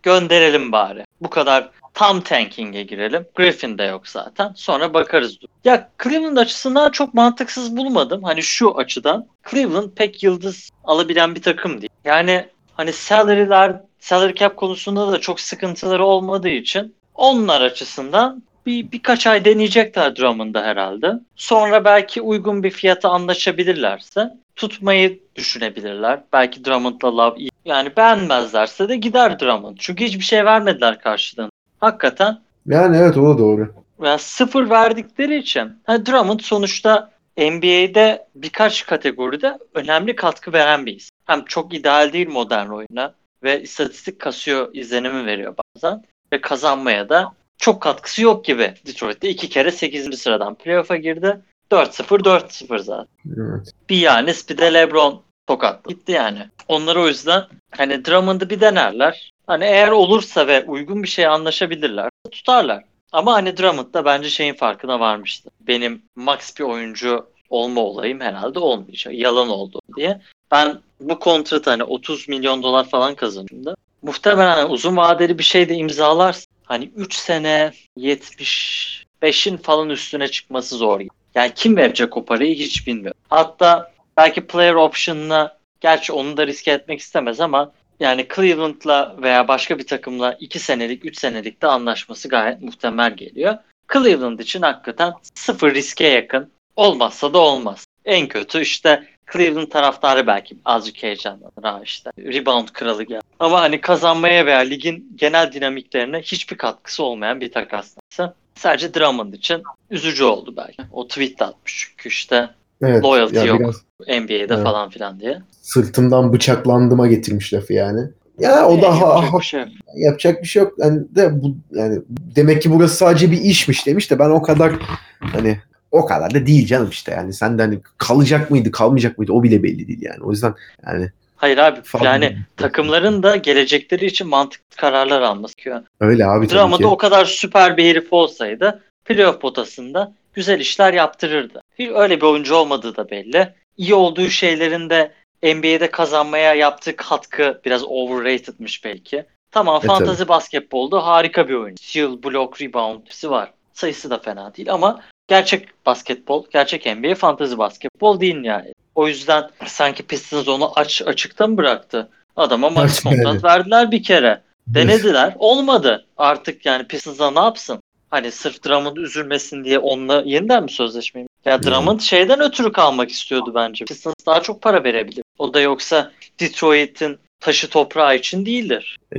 [0.03, 1.05] Gönderelim bari.
[1.21, 3.27] Bu kadar tam tanking'e girelim.
[3.35, 4.53] Griffin de yok zaten.
[4.57, 5.39] Sonra bakarız.
[5.65, 8.23] Ya Cleveland açısından çok mantıksız bulmadım.
[8.23, 9.27] Hani şu açıdan.
[9.51, 11.91] Cleveland pek yıldız alabilen bir takım değil.
[12.05, 19.27] Yani hani salary'ler, salary cap konusunda da çok sıkıntıları olmadığı için onlar açısından bir birkaç
[19.27, 21.13] ay deneyecekler Drummond'da herhalde.
[21.37, 26.21] Sonra belki uygun bir fiyata anlaşabilirlerse tutmayı düşünebilirler.
[26.33, 27.51] Belki Drummond'la Love iyi.
[27.65, 29.77] Yani beğenmezlerse de gider Drummond.
[29.79, 31.51] Çünkü hiçbir şey vermediler karşılığında.
[31.81, 33.75] Hakikaten Yani evet o da doğru.
[34.03, 41.17] yani sıfır verdikleri için ha, Drummond sonuçta NBA'de birkaç kategoride önemli katkı veren bir isim.
[41.25, 43.15] Hem çok ideal değil modern oyuna
[43.47, 48.75] ve istatistik kasıyor izlenimi veriyor bazen ve kazanmaya da çok katkısı yok gibi.
[48.87, 50.19] Detroit'te iki kere 8.
[50.19, 51.41] sıradan playoff'a girdi.
[51.71, 53.07] 4-0 4-0 zaten.
[53.27, 53.73] Evet.
[53.91, 56.39] Bir Yanis bir de LeBron tokat gitti yani.
[56.69, 59.33] Onlar o yüzden hani Drummond'ı bir denerler.
[59.47, 62.85] Hani eğer olursa ve uygun bir şeye anlaşabilirler tutarlar.
[63.13, 65.51] Ama hani Drummond da bence şeyin farkına varmıştı.
[65.61, 69.15] Benim max bir oyuncu olma olayım herhalde olmayacak.
[69.15, 70.21] Yalan oldu diye.
[70.51, 73.77] Ben bu kontratı hani 30 milyon dolar falan kazandım da.
[74.03, 76.47] Muhtemelen uzun vadeli bir şey de imzalarsın.
[76.65, 81.01] Hani 3 sene 75'in falan üstüne çıkması zor.
[81.35, 83.21] Yani kim verecek o parayı hiç bilmiyorum.
[83.29, 89.79] Hatta belki player option'ına gerçi onu da riske etmek istemez ama yani Cleveland'la veya başka
[89.79, 93.57] bir takımla 2 senelik 3 senelik de anlaşması gayet muhtemel geliyor.
[93.93, 96.51] Cleveland için hakikaten sıfır riske yakın.
[96.77, 97.87] Olmazsa da olmaz.
[98.05, 102.11] En kötü işte Cleveland taraftarı belki azıcık heyecanlanır ha işte.
[102.19, 103.21] Rebound kralı gel.
[103.41, 109.63] Ama hani kazanmaya veya ligin genel dinamiklerine hiçbir katkısı olmayan bir takaslaysa sadece Drummond için
[109.91, 110.83] üzücü oldu belki.
[110.93, 112.49] O tweet de atmış çünkü işte
[112.83, 113.05] Evet.
[113.05, 113.61] Loyalty ya yok.
[113.61, 113.77] biraz
[114.23, 114.63] NBA'de Evet.
[114.63, 115.39] falan filan diye.
[115.61, 118.01] sırtımdan bıçaklandığıma getirmiş lafı yani.
[118.39, 119.69] Ya o Ee, da yapacak ha- bir şey yok.
[119.97, 120.73] yapacak bir şey yok.
[120.79, 124.73] Yani de bu yani demek ki burası sadece bir işmiş demiş de ben o kadar
[125.21, 125.59] hani
[125.97, 129.43] o kadar da değil canım işte yani sen de hani kalacak mıydı kalmayacak mıydı o
[129.43, 130.23] bile belli değil yani.
[130.25, 130.55] O yüzden
[130.87, 135.83] yani Hayır abi Fazla- yani takımların da gelecekleri için mantıklı kararlar alması gerekiyor.
[136.01, 136.87] öyle abi tabii ki.
[136.87, 141.61] o kadar süper bir herif olsaydı playoff potasında güzel işler yaptırırdı.
[141.79, 143.55] Bir- Öyle bir oyuncu olmadığı da belli.
[143.77, 149.25] İyi olduğu şeylerin de NBA'de kazanmaya yaptığı katkı biraz overrated'mış belki.
[149.51, 151.83] Tamam E, fantazi basketbolda harika bir oyuncu.
[151.85, 153.53] Steal, block, rebound hepsi var.
[153.75, 158.73] Sayısı da fena değil ama gerçek basketbol, gerçek NBA fantazi basketbol değil yani.
[158.95, 162.09] O yüzden sanki Pistons onu aç, açıkta mı bıraktı?
[162.37, 164.43] Adama max kontrat verdiler bir kere.
[164.67, 165.35] Denediler.
[165.39, 166.07] Olmadı.
[166.17, 167.81] Artık yani Pistons'a ne yapsın?
[168.11, 171.27] Hani sırf Drummond üzülmesin diye onunla yeniden mi sözleşmeyi?
[171.45, 173.85] Ya Drummond şeyden ötürü kalmak istiyordu bence.
[173.85, 175.25] Pistons daha çok para verebilir.
[175.39, 178.97] O da yoksa Detroit'in taşı toprağı için değildir.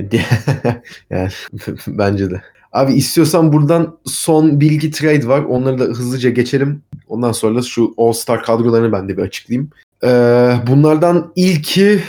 [1.10, 1.30] yani
[1.86, 2.42] bence de.
[2.72, 5.40] Abi istiyorsan buradan son bir iki trade var.
[5.40, 6.82] Onları da hızlıca geçelim.
[7.08, 9.70] Ondan sonra şu All-Star kadrolarını ben de bir açıklayayım.
[10.04, 12.00] Ee, bunlardan ilki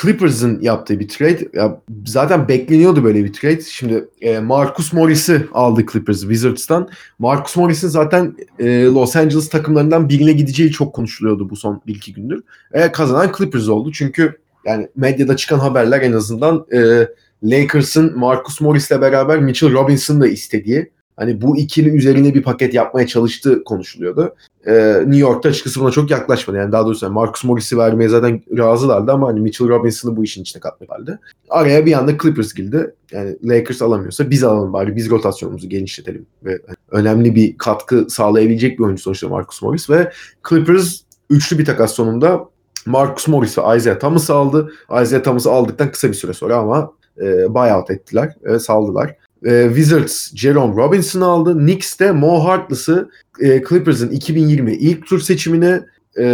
[0.00, 1.48] Clippers'ın yaptığı bir trade.
[1.54, 3.60] Ya zaten bekleniyordu böyle bir trade.
[3.60, 6.88] Şimdi e, Marcus Morris'i aldı Clippers Wizards'tan.
[7.18, 12.12] Marcus Morris'in zaten e, Los Angeles takımlarından birine gideceği çok konuşuluyordu bu son bir iki
[12.12, 12.42] gündür.
[12.72, 13.92] E, kazanan Clippers oldu.
[13.92, 17.08] Çünkü yani medyada çıkan haberler en azından e,
[17.42, 23.06] Lakers'ın Marcus Morris'le beraber Mitchell Robinson'ı da istediği hani bu ikili üzerine bir paket yapmaya
[23.06, 24.34] çalıştığı konuşuluyordu.
[24.66, 26.58] Ee, New York'ta açıkçası buna çok yaklaşmadı.
[26.58, 30.60] Yani daha doğrusu Marcus Morris'i vermeye zaten razılardı ama hani Mitchell Robinson'ı bu işin içine
[30.60, 31.20] katmadılardı.
[31.48, 32.94] Araya bir anda Clippers girdi.
[33.12, 38.78] Yani Lakers alamıyorsa biz alalım bari biz rotasyonumuzu genişletelim ve hani önemli bir katkı sağlayabilecek
[38.78, 40.12] bir oyuncu sonuçta Marcus Morris ve
[40.48, 42.48] Clippers üçlü bir takas sonunda
[42.86, 44.72] Marcus Morris ve Isaiah Thomas'ı aldı.
[45.02, 49.16] Isaiah Thomas'ı aldıktan kısa bir süre sonra ama e, buyout ettiler ve saldılar.
[49.44, 51.58] E, Wizards Jerome Robinson'ı aldı.
[51.58, 53.10] Knicks de Mo Harkless'ı
[53.40, 55.80] e, Clippers'ın 2020 ilk tur seçimine
[56.18, 56.26] e,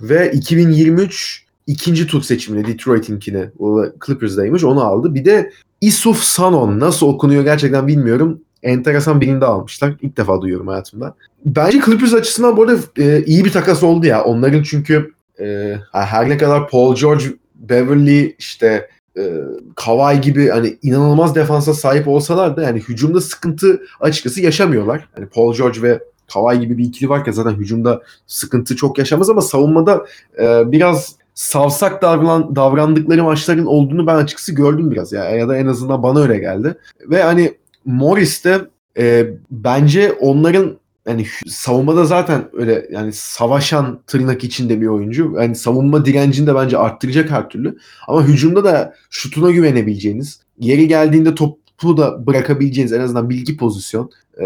[0.00, 3.50] ve 2023 ikinci tur seçimine Detroit'inkine
[4.06, 5.14] Clippers'daymış onu aldı.
[5.14, 5.50] Bir de
[5.80, 8.40] Isuf Sanon nasıl okunuyor gerçekten bilmiyorum.
[8.62, 9.94] Enteresan birini de almışlar.
[10.02, 11.14] İlk defa duyuyorum hayatımda.
[11.44, 14.24] Bence Clippers açısından bu arada e, iyi bir takas oldu ya.
[14.24, 18.88] Onların çünkü e, her ne kadar Paul George, Beverly işte
[19.18, 19.34] e,
[19.76, 25.08] Kawhi gibi hani inanılmaz defansa sahip olsalar da yani hücumda sıkıntı açıkçası yaşamıyorlar.
[25.14, 26.00] Hani Paul George ve
[26.32, 30.06] Kawhi gibi bir ikili varken zaten hücumda sıkıntı çok yaşamaz ama savunmada
[30.38, 35.66] e, biraz savsak davran, davrandıkları maçların olduğunu ben açıkçası gördüm biraz ya ya da en
[35.66, 36.78] azından bana öyle geldi.
[37.00, 37.54] Ve hani
[37.84, 38.60] Morris de
[38.98, 40.76] e, bence onların
[41.06, 45.34] yani savunmada zaten öyle yani savaşan tırnak içinde bir oyuncu.
[45.40, 47.78] Yani savunma direncini de bence arttıracak her türlü.
[48.08, 54.10] Ama hücumda da şutuna güvenebileceğiniz, yeri geldiğinde topu da bırakabileceğiniz en azından bilgi pozisyon.
[54.40, 54.44] E,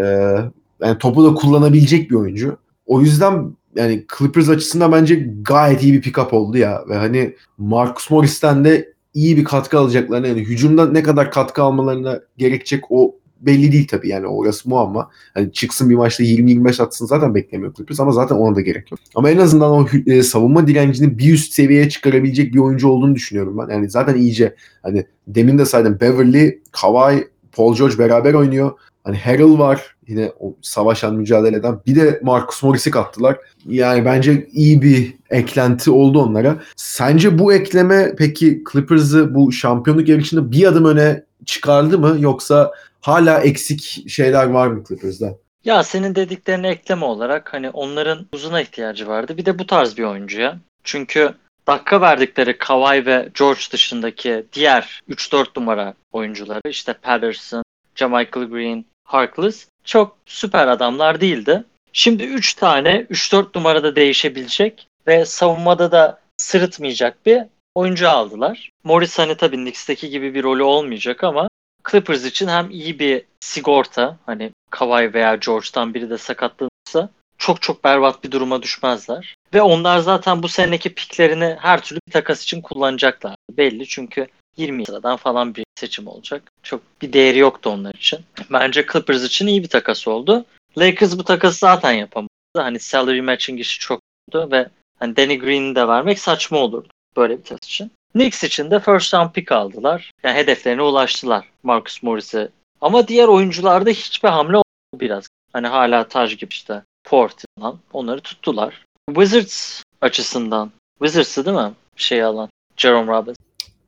[0.81, 2.57] yani topu da kullanabilecek bir oyuncu.
[2.85, 6.83] O yüzden yani Clippers açısından bence gayet iyi bir pick-up oldu ya.
[6.89, 12.19] Ve hani Marcus Morris'ten de iyi bir katkı alacaklarını yani hücumda ne kadar katkı almalarına
[12.37, 15.09] gerekecek o belli değil tabii yani orası muamma.
[15.33, 18.99] Hani çıksın bir maçta 20-25 atsın zaten beklemiyor Clippers ama zaten ona da gerek yok.
[19.15, 23.57] Ama en azından o e, savunma direncini bir üst seviyeye çıkarabilecek bir oyuncu olduğunu düşünüyorum
[23.57, 23.73] ben.
[23.73, 28.71] Yani zaten iyice hani demin de saydım Beverly, Kawhi, Paul George beraber oynuyor.
[29.03, 31.79] Hani Harrell var yine o savaşan mücadele eden.
[31.87, 33.37] Bir de Marcus Morris'i kattılar.
[33.67, 36.59] Yani bence iyi bir eklenti oldu onlara.
[36.75, 42.71] Sence bu ekleme peki Clippers'ı bu şampiyonluk yarışında bir adım öne çıkardı mı yoksa
[43.01, 45.37] hala eksik şeyler var mı Clippers'da?
[45.65, 49.37] Ya senin dediklerine ekleme olarak hani onların uzuna ihtiyacı vardı.
[49.37, 50.57] Bir de bu tarz bir oyuncuya.
[50.83, 51.33] Çünkü
[51.67, 57.63] dakika verdikleri Kawhi ve George dışındaki diğer 3-4 numara oyuncuları işte Patterson,
[57.95, 61.63] Jamichael Green, Harkless çok süper adamlar değildi.
[61.93, 67.41] Şimdi 3 tane 3-4 numarada değişebilecek ve savunmada da sırıtmayacak bir
[67.75, 68.69] oyuncu aldılar.
[68.83, 71.47] Morris hani tabii Knicks'teki gibi bir rolü olmayacak ama
[71.91, 77.83] Clippers için hem iyi bir sigorta hani Kawhi veya George'tan biri de sakatlanırsa çok çok
[77.83, 79.35] berbat bir duruma düşmezler.
[79.53, 83.35] Ve onlar zaten bu seneki piklerini her türlü takas için kullanacaklar.
[83.51, 84.27] Belli çünkü
[84.57, 86.43] 20 sıradan falan bir seçim olacak.
[86.63, 88.19] Çok bir değeri yoktu onlar için.
[88.51, 90.45] Bence Clippers için iyi bir takas oldu.
[90.77, 92.29] Lakers bu takası zaten yapamadı.
[92.57, 94.69] Hani salary matching işi çok oldu ve
[94.99, 97.91] hani Danny Green'i de vermek saçma olurdu böyle bir takas için.
[98.13, 100.11] Knicks için de first round pick aldılar.
[100.23, 102.49] Yani hedeflerine ulaştılar Marcus Morris'e.
[102.81, 105.27] Ama diğer oyuncularda hiçbir hamle olmadı biraz.
[105.53, 108.85] Hani hala Taj gibi işte Port falan onları tuttular.
[109.09, 111.71] Wizards açısından Wizards'ı değil mi?
[111.95, 113.37] Şey alan Jerome Robbins.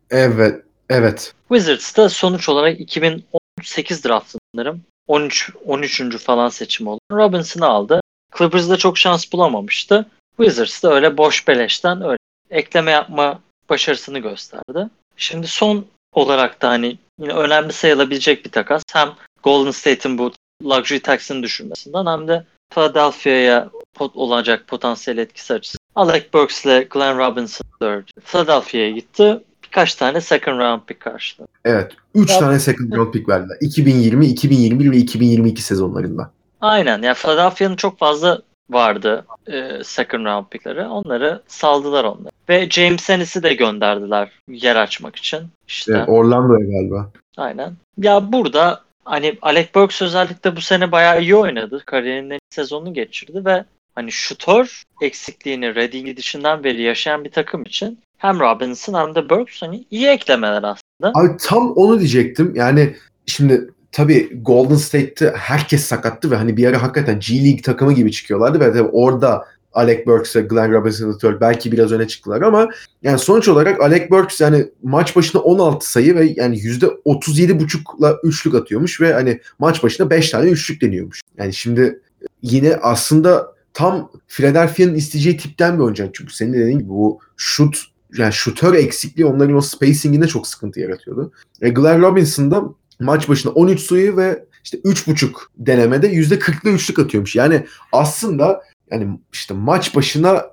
[0.09, 0.63] Evet.
[0.89, 1.33] Evet.
[1.47, 6.17] Wizards'ta sonuç olarak 2018 draftınlarım 13 13.
[6.17, 6.99] falan seçim oldu.
[7.11, 8.01] Robinson'ı aldı.
[8.37, 10.05] Clippers'da çok şans bulamamıştı.
[10.37, 12.17] Wizards'da öyle boş beleşten öyle
[12.49, 13.41] ekleme yapma
[13.77, 14.89] başarısını gösterdi.
[15.17, 18.83] Şimdi son olarak da hani yine önemli sayılabilecek bir takas.
[18.93, 19.09] Hem
[19.43, 20.31] Golden State'in bu
[20.63, 25.79] luxury tax'ını düşürmesinden hem de Philadelphia'ya pot olacak potansiyel etkisi açısından.
[25.95, 28.11] Alec Burks ile Glenn Robinson 4.
[28.25, 29.39] Philadelphia'ya gitti.
[29.63, 31.49] Birkaç tane second round pick karşıladı.
[31.65, 31.91] Evet.
[32.15, 33.57] 3 Ya- tane second round pick verdiler.
[33.61, 36.31] 2020, 2021 ve 2022 sezonlarında.
[36.61, 37.01] Aynen.
[37.01, 40.81] Yani Philadelphia'nın çok fazla vardı e, second round pickleri.
[40.85, 42.33] Onları saldılar onları.
[42.49, 45.41] Ve James Ennis'i de gönderdiler yer açmak için.
[45.67, 47.11] İşte Evet, Orlando'ya galiba.
[47.37, 47.73] aynen.
[47.97, 51.83] Ya burada hani Alec Burks özellikle bu sene bayağı iyi oynadı.
[51.85, 58.39] Kariyerinin sezonunu geçirdi ve hani şutör eksikliğini Redding gidişinden beri yaşayan bir takım için hem
[58.39, 61.19] Robinson hem de Burks hani iyi eklemeler aslında.
[61.19, 62.53] Abi tam onu diyecektim.
[62.55, 62.95] Yani
[63.25, 68.11] şimdi tabii Golden State'te herkes sakattı ve hani bir ara hakikaten G League takımı gibi
[68.11, 72.69] çıkıyorlardı ve tabii orada Alec Burks ve Glenn Robinson III belki biraz öne çıktılar ama
[73.03, 79.01] yani sonuç olarak Alec Burks yani maç başına 16 sayı ve yani %37.5'la üçlük atıyormuş
[79.01, 81.21] ve hani maç başına 5 tane üçlük deniyormuş.
[81.37, 82.01] Yani şimdi
[82.41, 86.09] yine aslında tam Philadelphia'nın isteyeceği tipten bir oyuncu.
[86.13, 87.77] Çünkü senin de dediğin gibi bu şut
[88.17, 91.31] yani şutör eksikliği onların o spacing'inde çok sıkıntı yaratıyordu.
[91.61, 97.35] E, Glenn Robinson maç başına 13 sayı ve işte 3.5 denemede %40'lı üçlük atıyormuş.
[97.35, 100.45] Yani aslında yani işte maç başına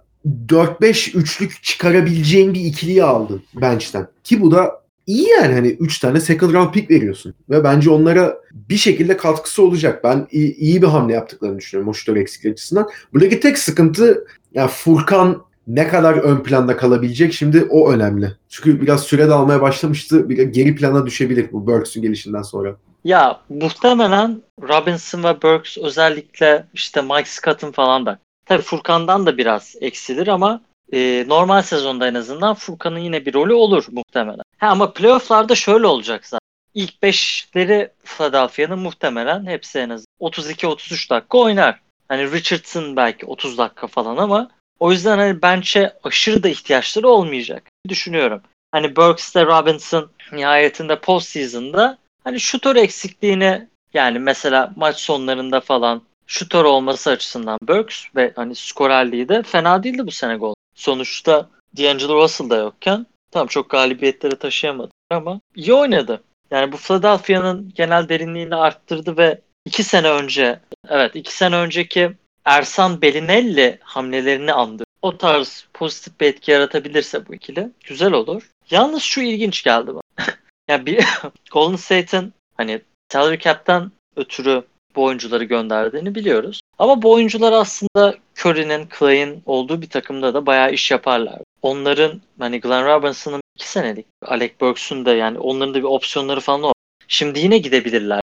[0.49, 4.07] 4-5 üçlük çıkarabileceğin bir ikiliyi aldı bench'ten.
[4.24, 7.34] Ki bu da iyi yani hani 3 tane second round pick veriyorsun.
[7.51, 10.05] Ve bence onlara bir şekilde katkısı olacak.
[10.05, 12.88] Ben iyi, iyi bir hamle yaptıklarını düşünüyorum o şutör eksikliği açısından.
[13.12, 18.32] Buradaki tek sıkıntı yani Furkan ne kadar ön planda kalabilecek şimdi o önemli.
[18.48, 20.28] Çünkü biraz süre de almaya başlamıştı.
[20.28, 22.76] Bir geri plana düşebilir bu Burks'ün gelişinden sonra.
[23.04, 28.18] Ya muhtemelen Robinson ve Burks özellikle işte Mike Scott'ın falan da.
[28.46, 30.61] Tabii Furkan'dan da biraz eksilir ama
[30.92, 34.42] e, normal sezonda en azından Furkan'ın yine bir rolü olur muhtemelen.
[34.58, 36.40] Ha, ama playofflarda şöyle olacak zaten.
[36.74, 41.80] İlk 5'leri Philadelphia'nın muhtemelen hepsi en az 32-33 dakika oynar.
[42.08, 44.50] Hani Richardson belki 30 dakika falan ama
[44.80, 47.62] o yüzden hani bench'e aşırı da ihtiyaçları olmayacak.
[47.88, 48.42] Düşünüyorum.
[48.72, 56.64] Hani Burks de Robinson nihayetinde postseason'da hani şutör eksikliğini yani mesela maç sonlarında falan şutör
[56.64, 60.54] olması açısından Burks ve hani skorerliği de fena değildi bu sene gol.
[60.74, 66.22] Sonuçta D'Angelo Russell da yokken tam çok galibiyetleri taşıyamadı ama iyi oynadı.
[66.50, 72.12] Yani bu Philadelphia'nın genel derinliğini arttırdı ve iki sene önce evet iki sene önceki
[72.45, 74.84] Ersan Belinelli hamlelerini andı.
[75.03, 78.51] O tarz pozitif bir etki yaratabilirse bu ikili güzel olur.
[78.70, 80.26] Yalnız şu ilginç geldi bana.
[80.68, 81.05] yani bir
[81.53, 82.80] Golden State'in hani
[83.12, 84.62] salary cap'ten ötürü
[84.97, 86.61] bu oyuncuları gönderdiğini biliyoruz.
[86.78, 91.38] Ama bu oyuncular aslında Curry'nin, Clay'in olduğu bir takımda da bayağı iş yaparlar.
[91.62, 96.62] Onların hani Glenn Robinson'ın iki senelik, Alec Burks'un da yani onların da bir opsiyonları falan
[96.62, 96.72] var.
[97.09, 98.20] Şimdi yine gidebilirler.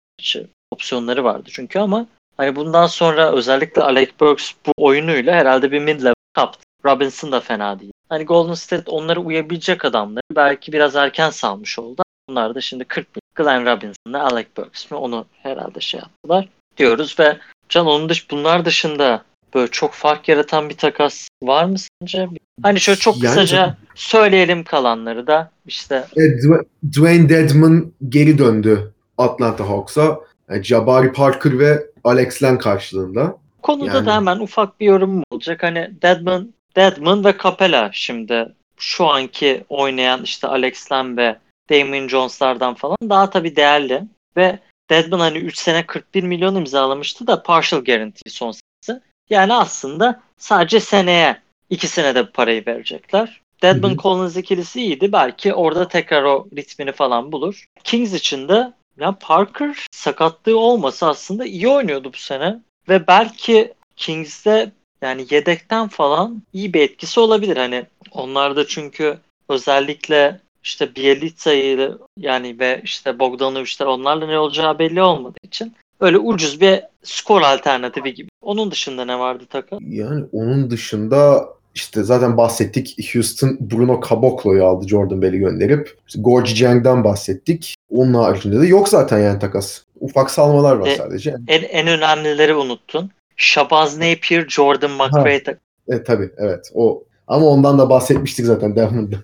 [0.71, 2.07] Opsiyonları vardı çünkü ama
[2.37, 6.59] hani bundan sonra özellikle Alec Burks bu oyunuyla herhalde bir mid-level kaptı.
[6.85, 7.93] Robinson da fena değil.
[8.09, 12.03] Hani Golden State onlara uyabilecek adamları belki biraz erken salmış oldu.
[12.29, 13.23] Bunlar da şimdi 40 bin.
[13.35, 17.37] Glenn Robinson'la Alec Burks mi onu herhalde şey yaptılar diyoruz ve
[17.69, 19.23] Can onun dış bunlar dışında
[19.55, 22.29] böyle çok fark yaratan bir takas var mı sence?
[22.63, 23.77] Hani şöyle çok Yani kısaca tabii.
[23.95, 30.21] söyleyelim kalanları da işte E, Dw- Dwayne Dedman geri döndü Atlanta Hawks'a.
[30.49, 33.37] E, Jabari Parker ve Alex Len karşılığında.
[33.63, 34.07] konuda Yani.
[34.07, 35.63] da hemen ufak bir yorum olacak.
[35.63, 41.37] Hani Deadman, Deadman ve Capella şimdi şu anki oynayan işte Alex Len ve
[41.71, 44.03] Damien Jones'lardan falan daha tabii değerli
[44.37, 44.59] ve
[44.91, 49.03] Deadman hani 3 sene 41 milyon imzalamıştı da partial guarantee son senesi.
[49.31, 51.37] Yani aslında sadece seneye
[51.71, 53.41] ikisine de parayı verecekler.
[53.63, 53.97] Deadman.
[53.97, 55.13] Collins ikilisi iyiydi.
[55.13, 57.65] Belki orada tekrar o ritmini falan bulur.
[57.85, 62.61] Kings için de ya Parker sakatlığı olmasa aslında iyi oynuyordu bu sene.
[62.89, 64.73] Ve belki Kings'de
[65.03, 67.57] yani yedekten falan iyi bir etkisi olabilir.
[67.57, 69.19] Hani onlarda çünkü
[69.49, 76.61] özellikle işte Bielitsa'yı yani ve işte Bogdanovic'ler onlarla ne olacağı belli olmadığı için öyle ucuz
[76.61, 78.29] bir skor alternatifi gibi.
[78.43, 79.79] Onun dışında ne vardı takım?
[79.93, 83.15] Yani onun dışında işte zaten bahsettik.
[83.15, 85.99] Houston Bruno Caboclo'yu aldı Jordan Bell'i gönderip.
[86.07, 87.75] İşte Gorgie Jang'dan bahsettik.
[87.93, 89.83] Onun haricinde de yok zaten yani takas.
[90.01, 91.37] Ufak salmalar var E, sadece.
[91.49, 93.11] En, en önemlileri unuttun.
[93.37, 95.43] Shabazz Napier, Jordan McRae.
[95.89, 99.17] E, tabii evet o ama ondan da bahsetmiştik zaten devamında.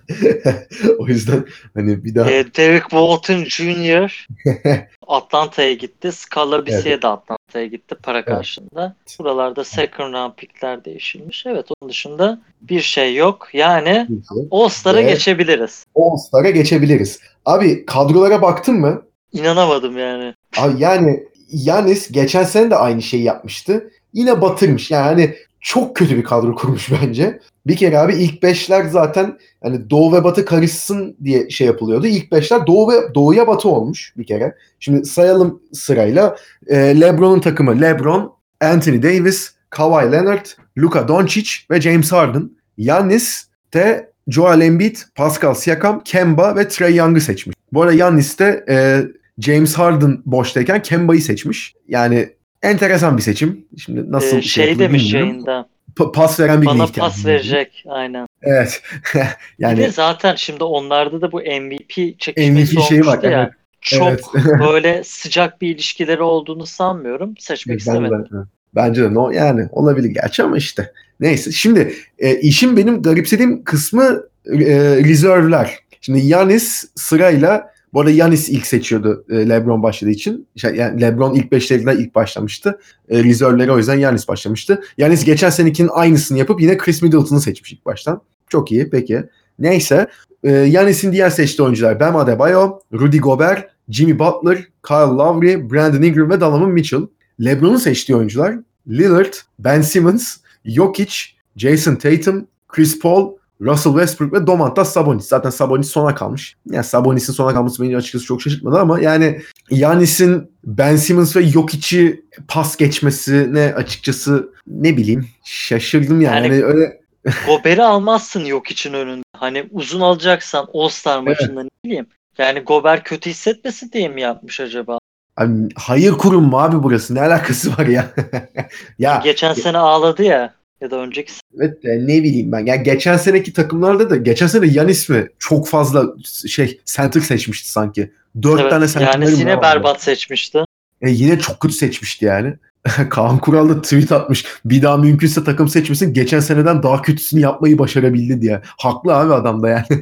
[0.99, 4.27] o yüzden hani bir daha E, Derek Walton Jr.
[5.07, 6.11] Atlanta'ya gitti.
[6.11, 8.95] Scala Bissie'ye de Atlanta'ya gitti para karşılığında.
[9.19, 11.45] Buralarda second round pickler değişilmiş.
[11.45, 13.47] Evet onun dışında bir şey yok.
[13.53, 14.07] Yani
[14.51, 15.85] All-Star'a geçebiliriz.
[15.95, 17.19] All-Star'a geçebiliriz.
[17.45, 19.01] Abi kadrolara baktın mı?
[19.33, 20.33] İnanamadım yani.
[20.57, 23.91] Abi yani Yanis geçen sene de aynı şeyi yapmıştı.
[24.13, 24.91] Yine batırmış.
[24.91, 27.39] Yani çok kötü bir kadro kurmuş bence.
[27.67, 32.07] Bir kere abi ilk beşler zaten hani Doğu ve Batı karışsın diye şey yapılıyordu.
[32.07, 34.55] İlk beşler Doğu ve Doğu'ya Batı olmuş bir kere.
[34.79, 36.35] Şimdi sayalım sırayla.
[36.67, 40.45] Ee, LeBron'un takımı LeBron, Anthony Davis, Kawhi Leonard,
[40.77, 42.49] Luka Doncic ve James Harden.
[42.77, 47.55] Yannis de Joel Embiid, Pascal Siakam, Kemba ve Trey Young'ı seçmiş.
[47.73, 49.01] Bu arada Yannis de e,
[49.39, 51.73] James Harden boştayken Kemba'yı seçmiş.
[51.87, 52.29] Yani
[52.63, 53.65] enteresan bir seçim.
[53.77, 55.29] Şimdi nasıl Ee, şey demiş bilmiyorum.
[55.29, 55.69] yayında.
[55.95, 57.83] Pa- pas veren bir Bana pas verecek.
[57.87, 58.27] Aynen.
[58.41, 58.81] Evet.
[59.15, 59.21] Bir
[59.59, 63.41] yani de zaten şimdi onlarda da bu MVP çekişmesi MVP şeyi var, ya.
[63.41, 63.51] evet.
[63.81, 64.23] Çok Evet.
[64.59, 67.33] böyle sıcak bir ilişkileri olduğunu sanmıyorum.
[67.39, 68.25] Seçmek ben, istemedim.
[68.31, 68.45] ben-
[68.75, 70.91] bence de no yani olabilir gerçi ama işte.
[71.19, 74.65] Neyse şimdi e, işin benim garipsediğim kısmı e,
[75.03, 75.79] reserve'ler.
[76.01, 80.47] Şimdi Yanis sırayla bu arada Yanis ilk seçiyordu e, LeBron başladığı için.
[80.55, 82.79] Şey, Yani LeBron ilk beşlerinde ilk başlamıştı.
[83.09, 84.81] E, reserve'lere o yüzden Yanis başlamıştı.
[84.97, 88.21] Yanis geçen senekinin aynısını yapıp yine Chris Middleton'ı seçmiş ilk baştan.
[88.49, 89.23] Çok iyi peki.
[89.59, 90.07] Neyse.
[90.43, 96.29] E, Yanis'in diğer seçtiği oyuncular Bam Adebayo, Rudy Gobert, Jimmy Butler, Kyle Lowry, Brandon Ingram
[96.29, 97.01] ve Donovan Mitchell.
[97.43, 98.55] LeBron'un seçtiği oyuncular
[98.87, 101.13] Lillard, Ben Simmons, Jokic,
[101.55, 105.27] Jason Tatum, Chris Paul, Russell Westbrook ve Domantas Sabonis.
[105.27, 106.55] Zaten Sabonis sona kalmış.
[106.65, 112.25] Yani Sabonis'in sona kalması beni açıkçası çok şaşırtmadı ama yani Yanis'in Ben Simmons ve Jokic'i
[112.47, 116.35] pas geçmesine açıkçası ne bileyim şaşırdım yani.
[116.35, 116.99] Yani- Hani öyle
[117.47, 119.23] Gober'i almazsın yok için önünde.
[119.37, 122.07] Hani uzun alacaksan All-Star maçında ne bileyim.
[122.37, 124.99] Yani Gober kötü hissetmesin diye mi yapmış acaba?
[125.37, 127.15] Abi, hayır kurum mu abi burası?
[127.15, 128.05] Ne alakası var ya?
[128.99, 130.53] ya Geçen sene ağladı ya.
[130.81, 132.65] Ya da önceki evet de ne bileyim ben.
[132.65, 136.05] Yani geçen seneki takımlarda da geçen sene Yanis mi çok fazla
[136.47, 138.11] şey center seçmişti sanki.
[138.41, 140.65] Dört Evet, tane center yani yine berbat seçmişti.
[141.01, 142.53] E, yine çok kötü seçmişti yani.
[143.09, 144.45] Kaan Kural da tweet atmış.
[144.65, 146.13] Bir daha mümkünse takım seçmesin.
[146.13, 148.61] Geçen seneden daha kötüsünü yapmayı başarabildi diye.
[148.63, 149.85] Haklı abi adam da yani.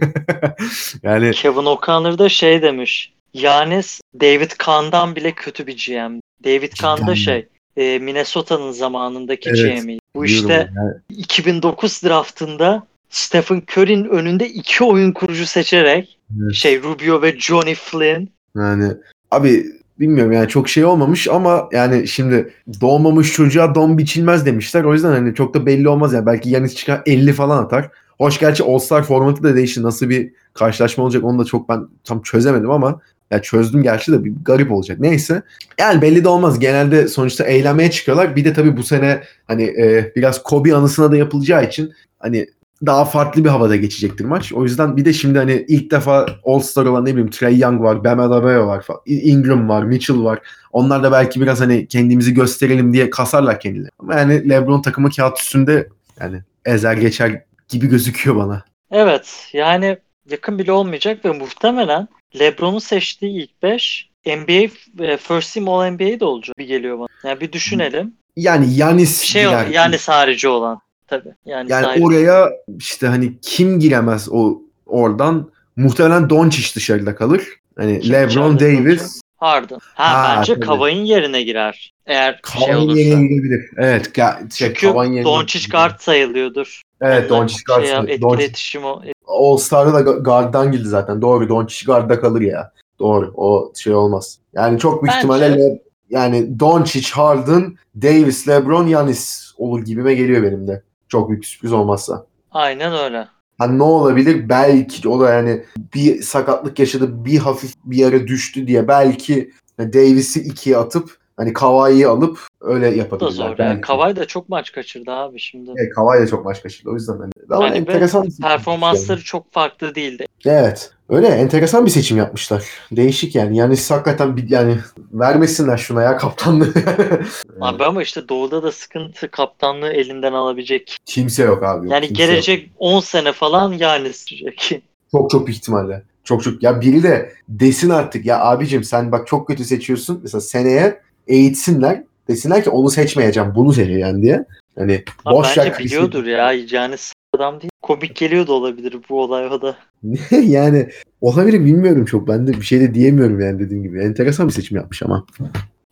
[1.03, 3.13] yani Kevin O'Connor da şey demiş.
[3.33, 6.19] Yanis David Kahn'dan bile kötü bir GM.
[6.43, 7.47] David Kahn da şey
[7.77, 9.97] e, Minnesota'nın zamanındaki Evet, GM'i.
[10.17, 10.93] Bu biliyorum işte yani.
[11.09, 16.53] 2009 draftında Stephen Curry'nin önünde iki oyun kurucu seçerek Evet.
[16.55, 18.91] şey Rubio ve Johnny Flynn Yani
[19.31, 19.65] abi
[19.99, 24.83] bilmiyorum yani çok şey olmamış ama yani şimdi doğmamış çocuğa don biçilmez demişler.
[24.83, 26.25] O yüzden hani çok da belli olmaz yani.
[26.25, 27.89] Belki Yanis çıkar 50 falan atar.
[28.17, 29.83] Hoş gerçi All-Star formatı da değişti.
[29.83, 33.01] Nasıl bir karşılaşma olacak onu da çok ben tam çözemedim ama
[33.31, 34.99] ya çözdüm gerçi de bir garip olacak.
[34.99, 35.41] Neyse.
[35.79, 36.59] Yani belli de olmaz.
[36.59, 38.35] Genelde sonuçta eğlenmeye çıkıyorlar.
[38.35, 42.47] Bir de tabii bu sene hani e, biraz Kobe anısına da yapılacağı için hani
[42.85, 44.53] daha farklı bir havada geçecektir maç.
[44.53, 48.03] O yüzden bir de şimdi hani ilk defa All-Star olan ne bileyim Trey Young var,
[48.03, 50.39] Bam Adebayo var, falan, Ingram var, Mitchell var.
[50.71, 53.89] Onlar da belki biraz hani kendimizi gösterelim diye kasarlar kendileri.
[53.99, 58.65] Ama yani LeBron takımı kağıt üstünde yani ezer geçer gibi gözüküyor bana.
[58.91, 59.97] Evet yani
[60.31, 62.07] yakın bile olmayacak ve muhtemelen
[62.39, 64.67] LeBron'un seçtiği ilk 5 NBA
[65.03, 67.07] e, First Team All NBA de olacak bir geliyor bana.
[67.23, 68.13] Yani bir düşünelim.
[68.35, 69.67] Yani Yanis Şey girer.
[69.67, 71.29] yani harici olan tabii.
[71.45, 72.05] Yani, yani harici.
[72.05, 72.49] oraya
[72.79, 77.43] işte hani kim giremez o oradan muhtemelen Doncic dışarıda kalır.
[77.77, 79.79] Hani Kim LeBron Davis Harden.
[79.93, 80.59] Ha, Ha, bence.
[80.59, 81.93] Kavay'ın yerine girer.
[82.05, 82.99] Eğer şey Kavan olursa.
[82.99, 83.69] yerine girebilir.
[83.77, 84.15] Evet.
[84.53, 84.87] Şey, Çünkü
[85.23, 86.81] Doncic guard sayılıyordur.
[87.01, 87.85] Evet Onunla Doncic guard.
[87.85, 89.01] Şey, etkiletişim o.
[89.37, 91.21] All Star'da da gu- guard'dan girdi zaten.
[91.21, 91.49] Doğru.
[91.49, 92.71] Doncic guard'da kalır ya.
[92.99, 93.31] Doğru.
[93.35, 94.39] O şey olmaz.
[94.53, 100.67] Yani çok büyük ihtimalle Le- yani Doncic, Harden, Davis, LeBron, Yanis olur gibime geliyor benim
[100.67, 100.83] de.
[101.07, 102.25] Çok büyük sürpriz olmazsa.
[102.51, 103.27] Aynen öyle.
[103.57, 104.49] Hani ne olabilir?
[104.49, 105.63] Belki o da yani
[105.95, 112.07] bir sakatlık yaşadı, bir hafif bir yere düştü diye belki Davis'i ikiye atıp Hani Kawhi'yi
[112.07, 113.31] alıp öyle Bu da yapabilirler.
[113.31, 113.55] zor.
[113.59, 113.81] Yani.
[113.81, 115.71] Kavay da çok maç kaçırdı abi şimdi.
[115.77, 116.89] Evet, Kawhi de çok maç kaçırdı.
[116.89, 117.31] O yüzden hani.
[117.49, 120.25] Ama Hani ve enteresan performansları çok farklı değildi.
[120.45, 120.91] Evet.
[121.09, 122.63] Öyle enteresan bir seçim yapmışlar.
[122.91, 123.57] Değişik yani.
[123.57, 124.77] Yani hakikaten bir, yani
[125.13, 126.73] vermesinler şuna ya kaptanlığı.
[127.61, 130.97] Abi ama işte doğuda da sıkıntı kaptanlığı elinden alabilecek.
[131.05, 131.85] kimse yok abi.
[131.85, 132.31] Yok, Yani kimse yok.
[132.31, 134.81] gelecek 10 sene falan yani sürecek.
[135.11, 136.03] Çok çok büyük ihtimalle.
[136.23, 136.63] Çok çok.
[136.63, 140.19] Ya biri de desin artık ya abicim sen bak çok kötü seçiyorsun.
[140.23, 142.03] Mesela seneye eğitsinler.
[142.27, 144.45] Desinler ki onu seçmeyeceğim bunu seçeceğim diye.
[144.77, 146.53] Hani Abi boş bence biliyordur ya.
[146.71, 146.95] Yani
[147.35, 147.71] adam değil.
[147.81, 149.75] Komik geliyor da olabilir bu olay o da.
[150.31, 150.89] yani
[151.21, 152.27] olabilir bilmiyorum çok.
[152.27, 154.03] Ben de bir şey de diyemiyorum yani dediğim gibi.
[154.03, 155.25] Enteresan bir seçim yapmış ama.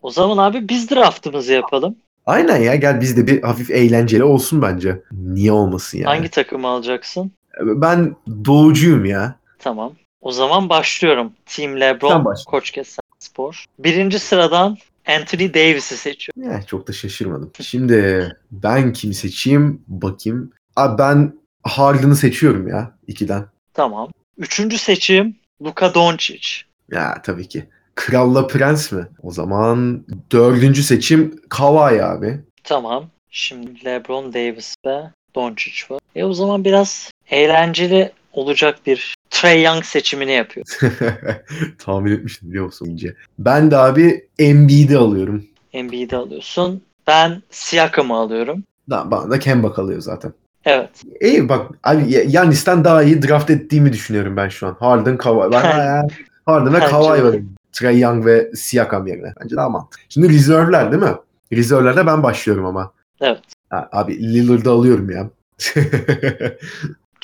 [0.02, 1.96] O zaman abi biz draftımızı yapalım.
[2.26, 5.02] Aynen ya gel biz de bir hafif eğlenceli olsun bence.
[5.12, 6.06] Niye olmasın yani?
[6.06, 7.32] Hangi takımı alacaksın?
[7.60, 9.36] Ben doğucuyum ya.
[9.58, 9.92] Tamam.
[10.20, 11.32] O zaman başlıyorum.
[11.46, 12.34] Team LeBron.
[12.46, 13.64] Koç Kesen Spor.
[13.78, 14.76] Birinci sıradan
[15.06, 16.52] Anthony Davis'i seçiyorum.
[16.52, 17.52] Ya, çok da şaşırmadım.
[17.60, 20.52] Şimdi ben kimi seçeyim bakayım.
[20.76, 23.44] Abi ben Harden'ı seçiyorum ya ikiden.
[23.74, 24.10] Tamam.
[24.38, 26.48] Üçüncü seçim Luka Doncic.
[26.90, 27.68] Ya tabii ki.
[27.94, 29.06] Kralla Prens mi?
[29.22, 32.40] O zaman dördüncü seçim Kawhi abi.
[32.64, 33.10] Tamam.
[33.30, 35.00] Şimdi LeBron Davis ve
[35.34, 36.00] Doncic var.
[36.16, 40.66] E o zaman biraz eğlenceli olacak bir Trey Young seçimini yapıyor.
[41.78, 43.14] Tahmin etmiştim biliyor musun ince.
[43.38, 45.44] Ben de abi Embiid'i alıyorum.
[45.74, 46.82] NBA'de alıyorsun.
[47.06, 48.64] Ben Siakam'ı alıyorum.
[48.90, 50.32] Da, bana da Kemba kalıyor zaten.
[50.64, 50.90] Evet.
[51.20, 54.76] İyi bak abi Ya- Yanis'ten daha iyi draft ettiğimi düşünüyorum ben şu an.
[54.80, 55.52] Harden, Kawhi.
[55.52, 55.62] Ben
[56.46, 57.54] Harden ve Kawhi varım.
[57.72, 59.32] Trey Young ve Siakam yerine.
[59.42, 60.04] Bence daha mantıklı.
[60.08, 61.14] Şimdi reserve'ler değil mi?
[61.52, 62.92] Reserve'lerde ben başlıyorum ama.
[63.20, 63.42] Evet.
[63.70, 65.30] Ha, abi Lillard'ı alıyorum ya.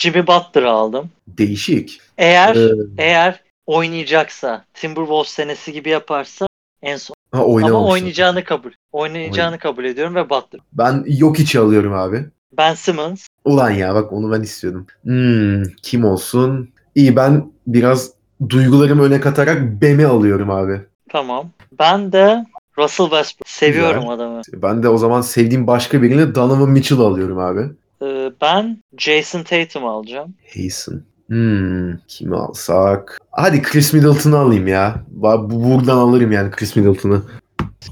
[0.03, 1.11] Jimmy Butler'ı aldım.
[1.29, 2.01] Değişik.
[2.19, 6.47] Eğer Ee, eğer oynayacaksa Timberwolves senesi gibi yaparsa
[6.83, 7.15] en son.
[7.33, 7.39] ha.
[7.43, 8.71] Ama oynayacağını kabul.
[8.93, 10.61] Oynayacağını kabul ediyorum ve Butler.
[10.73, 12.25] Ben Jokic'i alıyorum abi.
[12.59, 13.27] Ben Simmons.
[13.45, 14.87] Ulan ya bak onu ben istiyordum.
[15.03, 16.71] Hmm, kim olsun?
[16.95, 18.11] İyi ben biraz
[18.49, 20.81] duygularımı öne katarak Bem'i alıyorum abi.
[21.11, 21.51] Tamam.
[21.79, 22.45] Ben de
[22.79, 23.49] Russell Westbrook.
[23.49, 24.15] Seviyorum Güzel.
[24.15, 24.41] adamı.
[24.53, 27.61] Ben de o zaman sevdiğim başka birini Donovan Mitchell'ı alıyorum abi.
[28.03, 30.35] Ee, ben Jason Tatum'u alacağım.
[30.57, 31.03] Hasten.
[31.29, 33.19] Hmm, kimi alsak?
[33.31, 34.95] Hadi Chris Middleton'ı alayım ya.
[35.09, 37.23] Bu- Buradan alırım yani Chris Middleton'ı.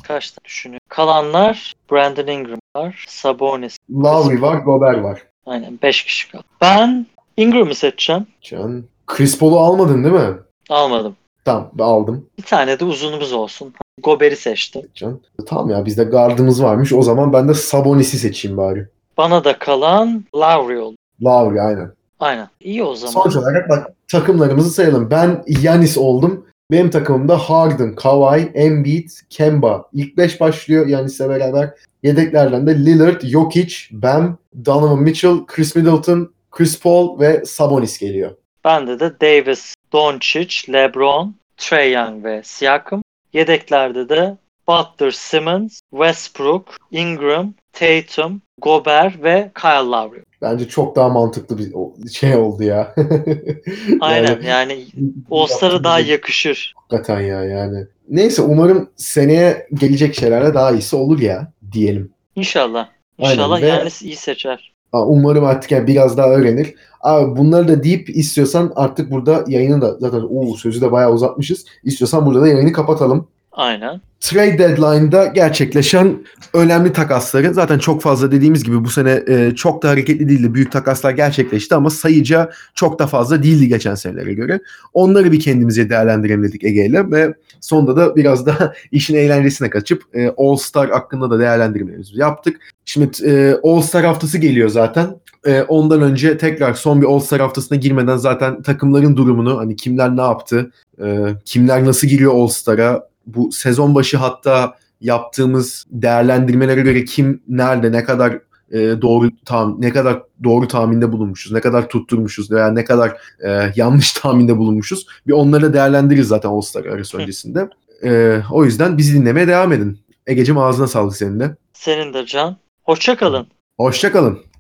[0.02, 0.80] Kaç tane düşünüyorum.
[0.88, 3.04] Kalanlar Brandon Ingram var.
[3.08, 3.76] Sabonis.
[3.90, 5.22] Lowry var, Gobert var.
[5.46, 6.44] Aynen 5 kişi kaldı.
[6.60, 7.06] Ben
[7.36, 8.26] Ingram'ı seçeceğim.
[8.42, 8.84] Can.
[9.06, 10.34] Chris Paul'u almadın değil mi?
[10.70, 11.16] Almadım.
[11.44, 12.26] Tamam ben aldım.
[12.38, 13.74] Bir tane de uzunumuz olsun.
[14.02, 14.82] Gober'i seçtim.
[14.94, 15.20] Can.
[15.46, 16.92] Tamam ya bizde gardımız varmış.
[16.92, 18.88] O zaman ben de Sabonis'i seçeyim bari.
[19.20, 20.96] Bana da kalan Lowry oldu.
[21.22, 21.92] Lowry aynen.
[22.20, 22.48] Aynen.
[22.60, 23.12] İyi o zaman.
[23.12, 25.10] Sonuç olarak bak takımlarımızı sayalım.
[25.10, 26.46] Ben Yanis oldum.
[26.70, 29.88] Benim takımımda Harden, Kawhi, Embiid, Kemba.
[29.92, 31.70] İlk 5 başlıyor Yanis'le beraber.
[32.02, 38.30] Yedeklerden de Lillard, Jokic, Bam, Donovan Mitchell, Chris Middleton, Chris Paul ve Sabonis geliyor.
[38.64, 43.02] Bende de Davis, Doncic, LeBron, Trey Young ve Siakam.
[43.32, 44.36] Yedeklerde de
[44.68, 50.20] Butler, Simmons, Westbrook, Ingram, Tatum, Gobert ve Kyle Lowry.
[50.42, 51.72] Bence çok daha mantıklı bir
[52.08, 52.94] şey oldu ya.
[54.00, 54.86] Aynen yani
[55.30, 56.74] All-Star'a daha yakışır.
[56.76, 57.86] Hakikaten ya yani.
[58.08, 62.10] Neyse umarım seneye gelecek şeylerle daha iyisi olur ya diyelim.
[62.36, 62.88] İnşallah.
[63.18, 64.72] Aynen İnşallah ve- Yanis iyi seçer.
[64.92, 66.74] Umarım artık yani biraz daha öğrenir.
[67.00, 71.64] Abi bunları da deyip istiyorsan artık burada yayını da zaten o sözü de bayağı uzatmışız.
[71.84, 73.28] İstiyorsan burada da yayını kapatalım.
[73.52, 74.00] Aynen.
[74.20, 76.24] Trade deadline'da gerçekleşen
[76.54, 80.54] önemli takasları zaten çok fazla dediğimiz gibi bu sene e, çok da hareketli değildi.
[80.54, 84.60] Büyük takaslar gerçekleşti ama sayıca çok da fazla değildi geçen senelere göre.
[84.92, 90.32] Onları bir kendimize değerlendirelim dedik Ege ve sonunda da biraz da işin eğlencesine kaçıp e,
[90.36, 92.56] All Star hakkında da değerlendirmelerimizi yaptık.
[92.84, 95.20] Şimdi e, All Star haftası geliyor zaten.
[95.46, 100.16] E, ondan önce tekrar son bir All Star haftasına girmeden zaten takımların durumunu hani kimler
[100.16, 100.70] ne yaptı,
[101.02, 107.92] e, kimler nasıl giriyor All Star'a bu sezon başı hatta yaptığımız değerlendirmelere göre kim nerede
[107.92, 108.38] ne kadar
[108.72, 113.72] e, doğru tahmin ne kadar doğru tahminde bulunmuşuz, ne kadar tutturmuşuz veya ne kadar e,
[113.76, 115.06] yanlış tahminde bulunmuşuz.
[115.26, 117.68] Bir onları da değerlendiririz zaten All Star arası öncesinde.
[118.04, 119.98] E, o yüzden bizi dinlemeye devam edin.
[120.26, 121.56] Ege'cim ağzına sağlık senin de.
[121.72, 122.56] Senin de Can.
[122.82, 123.46] Hoşça kalın.
[123.76, 124.40] Hoşçakalın.